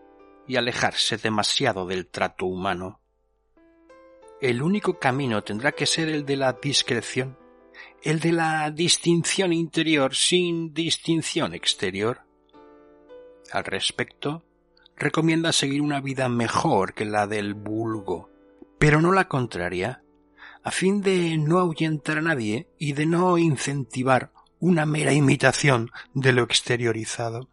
y 0.47 0.57
alejarse 0.57 1.17
demasiado 1.17 1.87
del 1.87 2.07
trato 2.07 2.45
humano. 2.45 3.01
El 4.39 4.61
único 4.61 4.99
camino 4.99 5.43
tendrá 5.43 5.71
que 5.71 5.87
ser 5.87 6.07
el 6.07 6.23
de 6.23 6.37
la 6.37 6.53
discreción, 6.53 7.37
el 8.03 8.19
de 8.19 8.31
la 8.31 8.69
distinción 8.69 9.51
interior 9.51 10.15
sin 10.15 10.71
distinción 10.71 11.55
exterior. 11.55 12.21
Al 13.51 13.65
respecto, 13.65 14.45
recomienda 14.95 15.51
seguir 15.51 15.81
una 15.81 15.99
vida 15.99 16.29
mejor 16.29 16.93
que 16.93 17.05
la 17.05 17.25
del 17.25 17.55
vulgo, 17.55 18.29
pero 18.77 19.01
no 19.01 19.11
la 19.11 19.27
contraria, 19.27 20.03
a 20.63 20.71
fin 20.71 21.01
de 21.01 21.37
no 21.37 21.59
ahuyentar 21.59 22.17
a 22.17 22.21
nadie 22.21 22.69
y 22.77 22.93
de 22.93 23.05
no 23.05 23.37
incentivar 23.37 24.31
una 24.59 24.85
mera 24.85 25.13
imitación 25.13 25.91
de 26.13 26.33
lo 26.33 26.43
exteriorizado. 26.43 27.49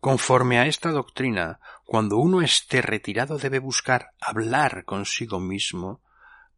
Conforme 0.00 0.58
a 0.58 0.66
esta 0.66 0.92
doctrina, 0.92 1.60
cuando 1.84 2.16
uno 2.16 2.40
esté 2.40 2.80
retirado 2.80 3.36
debe 3.36 3.58
buscar 3.58 4.12
hablar 4.18 4.86
consigo 4.86 5.40
mismo 5.40 6.00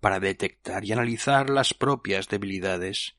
para 0.01 0.21
detectar 0.21 0.85
y 0.85 0.93
analizar 0.93 1.51
las 1.51 1.75
propias 1.75 2.29
debilidades 2.29 3.17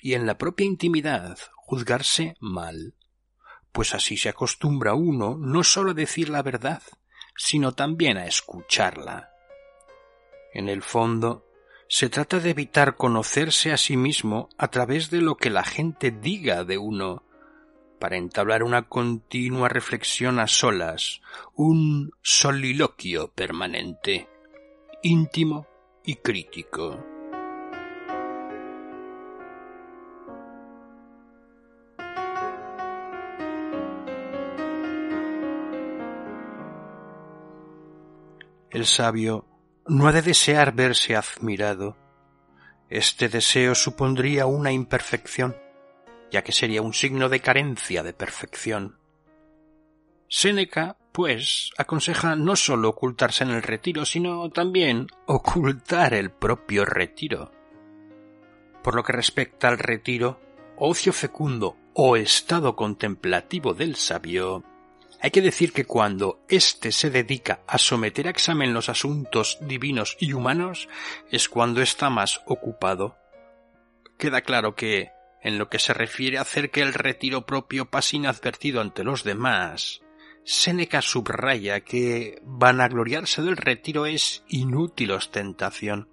y 0.00 0.14
en 0.14 0.26
la 0.26 0.36
propia 0.36 0.66
intimidad 0.66 1.38
juzgarse 1.54 2.34
mal, 2.40 2.96
pues 3.70 3.94
así 3.94 4.16
se 4.16 4.28
acostumbra 4.28 4.94
uno 4.94 5.36
no 5.38 5.62
sólo 5.62 5.92
a 5.92 5.94
decir 5.94 6.28
la 6.28 6.42
verdad, 6.42 6.82
sino 7.36 7.72
también 7.72 8.18
a 8.18 8.26
escucharla. 8.26 9.31
En 10.52 10.68
el 10.68 10.82
fondo, 10.82 11.46
se 11.88 12.08
trata 12.08 12.40
de 12.40 12.50
evitar 12.50 12.96
conocerse 12.96 13.72
a 13.72 13.76
sí 13.76 13.96
mismo 13.96 14.48
a 14.58 14.68
través 14.68 15.10
de 15.10 15.20
lo 15.20 15.36
que 15.36 15.50
la 15.50 15.64
gente 15.64 16.10
diga 16.10 16.64
de 16.64 16.78
uno, 16.78 17.24
para 17.98 18.16
entablar 18.16 18.62
una 18.62 18.88
continua 18.88 19.68
reflexión 19.68 20.38
a 20.38 20.46
solas, 20.46 21.20
un 21.54 22.10
soliloquio 22.20 23.30
permanente, 23.32 24.28
íntimo 25.02 25.66
y 26.04 26.16
crítico. 26.16 27.02
El 38.70 38.86
sabio 38.86 39.51
no 39.86 40.06
ha 40.06 40.12
de 40.12 40.22
desear 40.22 40.74
verse 40.74 41.16
admirado. 41.16 41.96
Este 42.88 43.28
deseo 43.28 43.74
supondría 43.74 44.46
una 44.46 44.70
imperfección, 44.70 45.56
ya 46.30 46.42
que 46.42 46.52
sería 46.52 46.82
un 46.82 46.92
signo 46.92 47.28
de 47.28 47.40
carencia 47.40 48.02
de 48.02 48.12
perfección. 48.12 48.98
Séneca, 50.28 50.96
pues, 51.12 51.70
aconseja 51.76 52.36
no 52.36 52.56
sólo 52.56 52.90
ocultarse 52.90 53.44
en 53.44 53.50
el 53.50 53.62
retiro, 53.62 54.04
sino 54.04 54.48
también 54.50 55.08
ocultar 55.26 56.14
el 56.14 56.30
propio 56.30 56.84
retiro. 56.84 57.52
Por 58.82 58.94
lo 58.94 59.02
que 59.02 59.12
respecta 59.12 59.68
al 59.68 59.78
retiro, 59.78 60.40
ocio 60.76 61.12
fecundo 61.12 61.76
o 61.94 62.16
estado 62.16 62.74
contemplativo 62.74 63.74
del 63.74 63.96
sabio, 63.96 64.64
hay 65.22 65.30
que 65.30 65.40
decir 65.40 65.72
que 65.72 65.84
cuando 65.84 66.44
éste 66.48 66.90
se 66.90 67.08
dedica 67.08 67.60
a 67.68 67.78
someter 67.78 68.26
a 68.26 68.30
examen 68.30 68.74
los 68.74 68.88
asuntos 68.88 69.56
divinos 69.60 70.16
y 70.18 70.32
humanos, 70.32 70.88
es 71.30 71.48
cuando 71.48 71.80
está 71.80 72.10
más 72.10 72.42
ocupado. 72.44 73.16
Queda 74.18 74.40
claro 74.40 74.74
que, 74.74 75.12
en 75.40 75.58
lo 75.58 75.68
que 75.68 75.78
se 75.78 75.94
refiere 75.94 76.38
a 76.38 76.40
hacer 76.40 76.72
que 76.72 76.82
el 76.82 76.92
retiro 76.92 77.46
propio 77.46 77.88
pase 77.88 78.16
inadvertido 78.16 78.80
ante 78.80 79.04
los 79.04 79.22
demás, 79.22 80.02
Séneca 80.44 81.00
subraya 81.00 81.82
que 81.82 82.40
vanagloriarse 82.42 83.42
del 83.42 83.56
retiro 83.56 84.06
es 84.06 84.42
inútil 84.48 85.12
ostentación, 85.12 86.08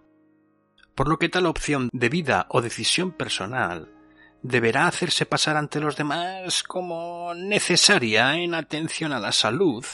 por 0.93 1.09
lo 1.09 1.17
que 1.17 1.29
tal 1.29 1.47
opción 1.47 1.89
de 1.93 2.09
vida 2.09 2.45
o 2.49 2.61
decisión 2.61 3.11
personal 3.11 3.98
deberá 4.41 4.87
hacerse 4.87 5.25
pasar 5.25 5.57
ante 5.57 5.79
los 5.79 5.95
demás 5.95 6.63
como 6.63 7.33
necesaria 7.33 8.35
en 8.35 8.55
atención 8.55 9.11
a 9.11 9.19
la 9.19 9.31
salud, 9.31 9.85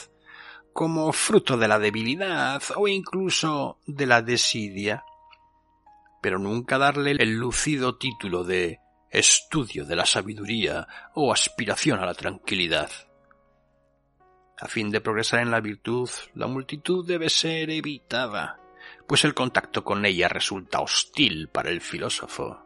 como 0.72 1.12
fruto 1.12 1.56
de 1.56 1.68
la 1.68 1.78
debilidad 1.78 2.62
o 2.76 2.86
incluso 2.86 3.80
de 3.86 4.06
la 4.06 4.22
desidia, 4.22 5.04
pero 6.20 6.38
nunca 6.38 6.78
darle 6.78 7.12
el 7.12 7.34
lucido 7.36 7.96
título 7.96 8.44
de 8.44 8.80
estudio 9.10 9.84
de 9.84 9.96
la 9.96 10.04
sabiduría 10.04 10.86
o 11.14 11.32
aspiración 11.32 12.00
a 12.00 12.06
la 12.06 12.14
tranquilidad. 12.14 12.90
A 14.58 14.68
fin 14.68 14.90
de 14.90 15.00
progresar 15.00 15.40
en 15.40 15.50
la 15.50 15.60
virtud, 15.60 16.08
la 16.34 16.46
multitud 16.46 17.06
debe 17.06 17.28
ser 17.28 17.70
evitada, 17.70 18.58
pues 19.06 19.24
el 19.24 19.34
contacto 19.34 19.84
con 19.84 20.04
ella 20.04 20.28
resulta 20.28 20.80
hostil 20.80 21.48
para 21.48 21.70
el 21.70 21.80
filósofo. 21.80 22.65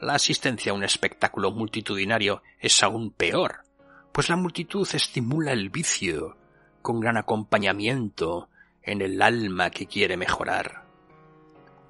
La 0.00 0.14
asistencia 0.14 0.72
a 0.72 0.74
un 0.74 0.82
espectáculo 0.82 1.52
multitudinario 1.52 2.42
es 2.58 2.82
aún 2.82 3.10
peor, 3.10 3.64
pues 4.12 4.30
la 4.30 4.36
multitud 4.36 4.88
estimula 4.94 5.52
el 5.52 5.68
vicio, 5.68 6.38
con 6.80 7.00
gran 7.00 7.18
acompañamiento 7.18 8.48
en 8.82 9.02
el 9.02 9.20
alma 9.20 9.68
que 9.70 9.86
quiere 9.86 10.16
mejorar. 10.16 10.84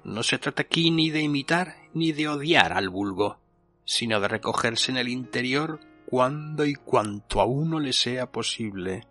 No 0.03 0.23
se 0.23 0.37
trata 0.39 0.63
aquí 0.63 0.91
ni 0.91 1.09
de 1.09 1.21
imitar 1.21 1.75
ni 1.93 2.11
de 2.11 2.27
odiar 2.27 2.73
al 2.73 2.89
vulgo, 2.89 3.39
sino 3.85 4.19
de 4.19 4.27
recogerse 4.27 4.91
en 4.91 4.97
el 4.97 5.07
interior 5.07 5.79
cuando 6.05 6.65
y 6.65 6.73
cuanto 6.73 7.39
a 7.39 7.45
uno 7.45 7.79
le 7.79 7.93
sea 7.93 8.29
posible. 8.29 9.07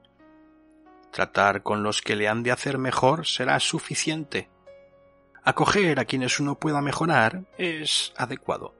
Tratar 1.11 1.63
con 1.63 1.83
los 1.83 2.03
que 2.03 2.17
le 2.17 2.29
han 2.29 2.43
de 2.43 2.51
hacer 2.51 2.77
mejor 2.77 3.27
será 3.27 3.59
suficiente. 3.61 4.51
Acoger 5.43 6.01
a 6.01 6.05
quienes 6.05 6.39
uno 6.39 6.57
pueda 6.57 6.83
mejorar 6.83 7.45
es 7.57 8.13
adecuado. 8.19 8.80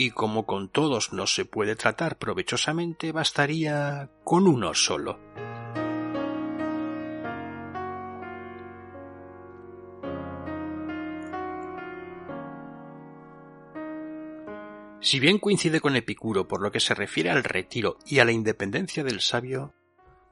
Y 0.00 0.12
como 0.12 0.46
con 0.46 0.68
todos 0.68 1.12
no 1.12 1.26
se 1.26 1.44
puede 1.44 1.74
tratar 1.74 2.18
provechosamente, 2.18 3.10
bastaría 3.10 4.08
con 4.22 4.46
uno 4.46 4.72
solo. 4.72 5.18
Si 15.00 15.18
bien 15.18 15.40
coincide 15.40 15.80
con 15.80 15.96
Epicuro 15.96 16.46
por 16.46 16.62
lo 16.62 16.70
que 16.70 16.78
se 16.78 16.94
refiere 16.94 17.30
al 17.30 17.42
retiro 17.42 17.98
y 18.06 18.20
a 18.20 18.24
la 18.24 18.30
independencia 18.30 19.02
del 19.02 19.20
sabio, 19.20 19.74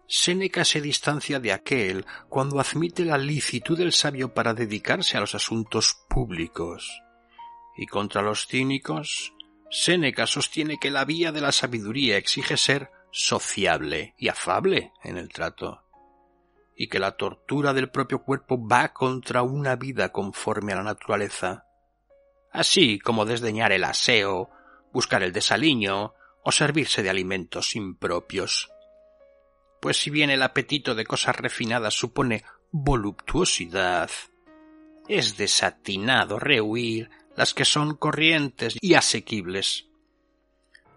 Séneca 0.07 0.65
se 0.65 0.81
distancia 0.81 1.41
de 1.41 1.53
aquel 1.53 2.07
cuando 2.29 2.61
admite 2.61 3.05
la 3.05 3.19
licitud 3.19 3.77
del 3.77 3.91
sabio 3.91 4.33
para 4.33 4.55
dedicarse 4.55 5.17
a 5.17 5.21
los 5.21 5.35
asuntos 5.35 5.97
públicos. 6.09 7.03
Y 7.77 7.87
contra 7.87 8.23
los 8.23 8.47
cínicos, 8.47 9.35
Séneca 9.71 10.27
sostiene 10.27 10.79
que 10.79 10.91
la 10.91 11.05
vía 11.05 11.33
de 11.33 11.41
la 11.41 11.53
sabiduría 11.53 12.17
exige 12.17 12.57
ser 12.57 12.91
sociable 13.11 14.15
y 14.19 14.29
afable 14.29 14.93
en 15.03 15.17
el 15.17 15.29
trato, 15.29 15.83
y 16.77 16.89
que 16.89 16.99
la 16.99 17.17
tortura 17.17 17.73
del 17.73 17.91
propio 17.91 18.23
cuerpo 18.23 18.67
va 18.67 18.93
contra 18.93 19.43
una 19.43 19.77
vida 19.77 20.13
conforme 20.13 20.73
a 20.73 20.77
la 20.77 20.83
naturaleza, 20.83 21.67
así 22.53 22.99
como 22.99 23.25
desdeñar 23.25 23.73
el 23.73 23.85
aseo 23.85 24.51
buscar 24.97 25.23
el 25.23 25.31
desaliño 25.31 26.15
o 26.43 26.51
servirse 26.51 27.03
de 27.03 27.11
alimentos 27.11 27.77
impropios. 27.77 28.71
Pues 29.79 29.99
si 29.99 30.09
bien 30.09 30.31
el 30.31 30.43
apetito 30.43 30.95
de 30.95 31.05
cosas 31.05 31.37
refinadas 31.37 31.93
supone 31.93 32.45
voluptuosidad, 32.71 34.09
es 35.07 35.37
desatinado 35.37 36.39
rehuir 36.39 37.11
las 37.37 37.55
que 37.55 37.65
son 37.65 37.95
corrientes 37.95 38.77
y 38.81 38.95
asequibles. 38.95 39.87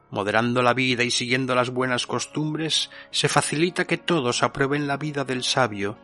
Moderando 0.09 0.63
la 0.63 0.73
vida 0.73 1.03
y 1.03 1.11
siguiendo 1.11 1.53
las 1.53 1.69
buenas 1.69 2.07
costumbres, 2.07 2.89
se 3.11 3.29
facilita 3.29 3.85
que 3.85 3.97
todos 3.97 4.41
aprueben 4.41 4.87
la 4.87 4.97
vida 4.97 5.23
del 5.23 5.43
sabio 5.43 5.97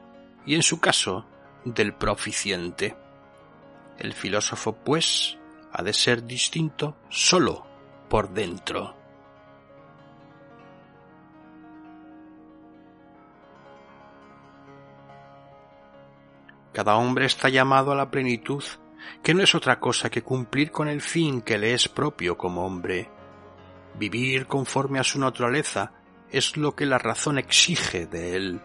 y, 0.45 0.54
en 0.54 0.62
su 0.62 0.80
caso, 0.80 1.26
del 1.63 1.93
proficiente. 1.93 2.95
El 3.98 4.13
filósofo, 4.13 4.76
pues, 4.76 5.38
ha 5.71 5.82
de 5.82 5.93
ser 5.93 6.24
distinto 6.26 6.98
solo 7.10 7.65
por 8.10 8.30
dentro. 8.30 8.95
Cada 16.71 16.98
hombre 16.98 17.26
está 17.26 17.48
llamado 17.48 17.93
a 17.93 17.95
la 17.95 18.12
plenitud, 18.12 18.63
que 19.24 19.34
no 19.34 19.44
es 19.44 19.56
otra 19.56 19.80
cosa 19.80 20.10
que 20.10 20.22
cumplir 20.22 20.72
con 20.72 20.88
el 20.88 21.02
fin 21.02 21.41
que 21.41 21.58
le 21.58 21.74
es 21.74 21.89
propio 21.89 22.38
como 22.38 22.65
hombre. 22.65 23.10
Vivir 23.98 24.46
conforme 24.46 25.00
a 25.00 25.04
su 25.04 25.20
naturaleza 25.20 25.94
es 26.30 26.58
lo 26.58 26.76
que 26.76 26.86
la 26.86 26.98
razón 26.98 27.38
exige 27.38 28.08
de 28.08 28.36
él. 28.36 28.62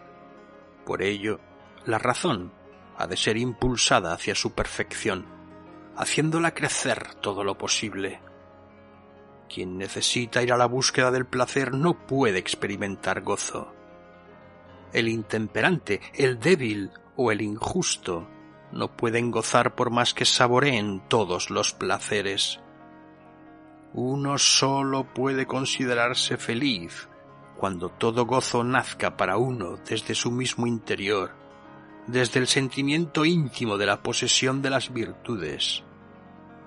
Por 0.85 1.01
ello, 1.01 1.39
la 1.85 1.97
razón 1.97 2.51
ha 2.97 3.07
de 3.07 3.17
ser 3.17 3.37
impulsada 3.37 4.13
hacia 4.13 4.35
su 4.35 4.53
perfección, 4.53 5.25
haciéndola 5.95 6.53
crecer 6.53 7.15
todo 7.15 7.43
lo 7.43 7.57
posible. 7.57 8.21
Quien 9.53 9.77
necesita 9.77 10.43
ir 10.43 10.53
a 10.53 10.57
la 10.57 10.65
búsqueda 10.65 11.11
del 11.11 11.25
placer 11.25 11.73
no 11.73 12.05
puede 12.05 12.39
experimentar 12.39 13.21
gozo. 13.21 13.73
El 14.93 15.07
intemperante, 15.07 16.01
el 16.13 16.39
débil 16.39 16.91
o 17.15 17.31
el 17.31 17.41
injusto 17.41 18.27
no 18.71 18.95
pueden 18.95 19.31
gozar 19.31 19.75
por 19.75 19.89
más 19.89 20.13
que 20.13 20.25
saboreen 20.25 21.01
todos 21.07 21.49
los 21.49 21.73
placeres. 21.73 22.59
Uno 23.93 24.37
solo 24.37 25.03
puede 25.13 25.45
considerarse 25.45 26.37
feliz 26.37 27.09
cuando 27.57 27.89
todo 27.89 28.25
gozo 28.25 28.63
nazca 28.63 29.17
para 29.17 29.37
uno 29.37 29.77
desde 29.87 30.15
su 30.15 30.31
mismo 30.31 30.65
interior, 30.67 31.31
desde 32.07 32.39
el 32.39 32.47
sentimiento 32.47 33.25
íntimo 33.25 33.77
de 33.77 33.85
la 33.85 34.01
posesión 34.01 34.61
de 34.61 34.69
las 34.69 34.91
virtudes 34.93 35.83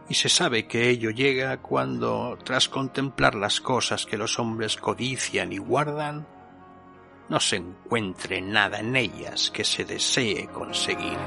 y 0.08 0.14
se 0.14 0.28
sabe 0.28 0.66
que 0.66 0.90
ello 0.90 1.10
llega 1.10 1.56
cuando, 1.58 2.38
tras 2.44 2.68
contemplar 2.68 3.34
las 3.34 3.60
cosas 3.60 4.04
que 4.04 4.18
los 4.18 4.38
hombres 4.38 4.76
codician 4.76 5.52
y 5.52 5.58
guardan, 5.58 6.26
no 7.28 7.40
se 7.40 7.56
encuentre 7.56 8.42
nada 8.42 8.80
en 8.80 8.96
ellas 8.96 9.50
que 9.50 9.64
se 9.64 9.84
desee 9.84 10.46
conseguir. 10.48 11.18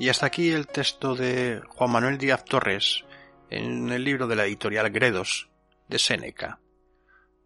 Y 0.00 0.08
hasta 0.08 0.24
aquí 0.24 0.50
el 0.50 0.66
texto 0.66 1.14
de 1.14 1.60
Juan 1.68 1.90
Manuel 1.90 2.16
Díaz 2.16 2.46
Torres 2.46 3.04
en 3.50 3.92
el 3.92 4.02
libro 4.02 4.26
de 4.26 4.34
la 4.34 4.46
editorial 4.46 4.88
Gredos 4.88 5.50
de 5.88 5.98
Séneca, 5.98 6.58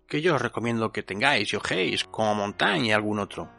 que 0.06 0.22
yo 0.22 0.36
os 0.36 0.40
recomiendo 0.40 0.92
que 0.92 1.02
tengáis 1.02 1.52
y 1.52 1.56
ojéis 1.56 2.04
como 2.04 2.32
Montaña 2.36 2.86
y 2.86 2.92
algún 2.92 3.18
otro. 3.18 3.50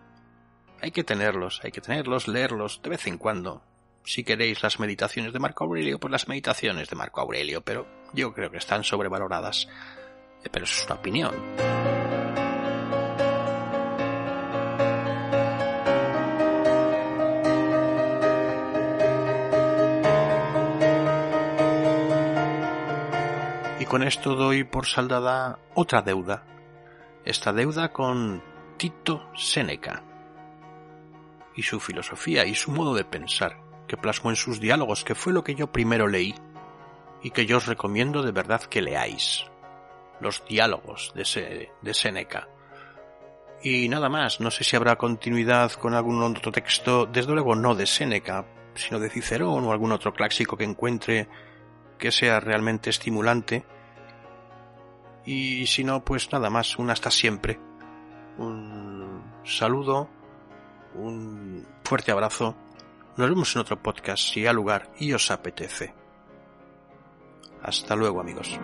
Hay 0.82 0.92
que 0.92 1.04
tenerlos, 1.04 1.60
hay 1.62 1.74
que 1.74 1.82
tenerlos, 1.82 2.30
leerlos 2.30 2.82
de 2.84 2.92
vez 2.92 3.06
en 3.08 3.18
cuando. 3.18 3.64
Si 4.06 4.24
queréis 4.24 4.64
las 4.64 4.80
meditaciones 4.80 5.34
de 5.34 5.40
Marco 5.40 5.66
Aurelio, 5.66 6.00
pues 6.00 6.14
las 6.14 6.30
meditaciones 6.30 6.90
de 6.90 6.96
Marco 6.96 7.20
Aurelio, 7.20 7.66
pero 7.66 7.86
yo 8.14 8.34
creo 8.34 8.50
que 8.50 8.60
están 8.60 8.86
sobrevaloradas. 8.86 9.68
Eh, 10.42 10.50
pero 10.50 10.64
es 10.64 10.86
una 10.86 10.96
opinión. 10.96 11.95
Y 23.86 23.88
con 23.88 24.02
esto 24.02 24.34
doy 24.34 24.64
por 24.64 24.88
saldada 24.88 25.60
otra 25.76 26.02
deuda. 26.02 26.44
Esta 27.24 27.54
deuda 27.54 27.94
con 27.94 28.42
Tito 28.78 29.30
Séneca 29.36 30.02
y 31.56 31.62
su 31.62 31.80
filosofía 31.80 32.48
y 32.48 32.56
su 32.56 32.72
modo 32.72 32.96
de 32.96 33.06
pensar, 33.06 33.60
que 33.88 33.96
plasmó 33.96 34.32
en 34.32 34.38
sus 34.38 34.60
diálogos, 34.60 35.04
que 35.04 35.14
fue 35.14 35.34
lo 35.34 35.44
que 35.44 35.54
yo 35.54 35.72
primero 35.72 36.08
leí 36.08 36.34
y 37.22 37.30
que 37.30 37.46
yo 37.46 37.58
os 37.58 37.68
recomiendo 37.68 38.24
de 38.24 38.32
verdad 38.32 38.64
que 38.64 38.82
leáis. 38.82 39.46
Los 40.20 40.44
diálogos 40.48 41.14
de, 41.14 41.70
de 41.80 41.94
Séneca. 41.94 42.48
Y 43.62 43.88
nada 43.88 44.10
más, 44.10 44.40
no 44.40 44.50
sé 44.50 44.64
si 44.64 44.76
habrá 44.76 44.96
continuidad 44.96 45.74
con 45.74 45.94
algún 45.94 46.24
otro 46.24 46.52
texto, 46.52 47.06
desde 47.06 47.34
luego 47.34 47.54
no 47.54 47.76
de 47.76 47.86
Séneca, 47.86 48.48
sino 48.74 49.00
de 49.00 49.12
Cicerón 49.12 49.64
o 49.64 49.72
algún 49.72 49.92
otro 49.92 50.12
clásico 50.12 50.58
que 50.58 50.64
encuentre 50.64 51.30
que 52.00 52.12
sea 52.12 52.40
realmente 52.40 52.90
estimulante 52.90 53.64
y 55.26 55.66
si 55.68 55.84
no, 55.84 56.04
pues 56.04 56.32
nada 56.32 56.50
más, 56.50 56.78
un 56.78 56.90
hasta 56.90 57.10
siempre. 57.10 57.60
Un 58.38 59.24
saludo, 59.44 60.10
un 60.96 61.66
fuerte 61.84 62.12
abrazo. 62.12 62.56
Nos 63.18 63.30
vemos 63.30 63.56
en 63.56 63.62
otro 63.62 63.82
podcast 63.82 64.24
si 64.24 64.46
ha 64.46 64.54
lugar 64.54 64.92
y 65.00 65.14
os 65.14 65.32
apetece. 65.32 65.94
Hasta 67.64 67.96
luego 67.96 68.20
amigos. 68.20 68.60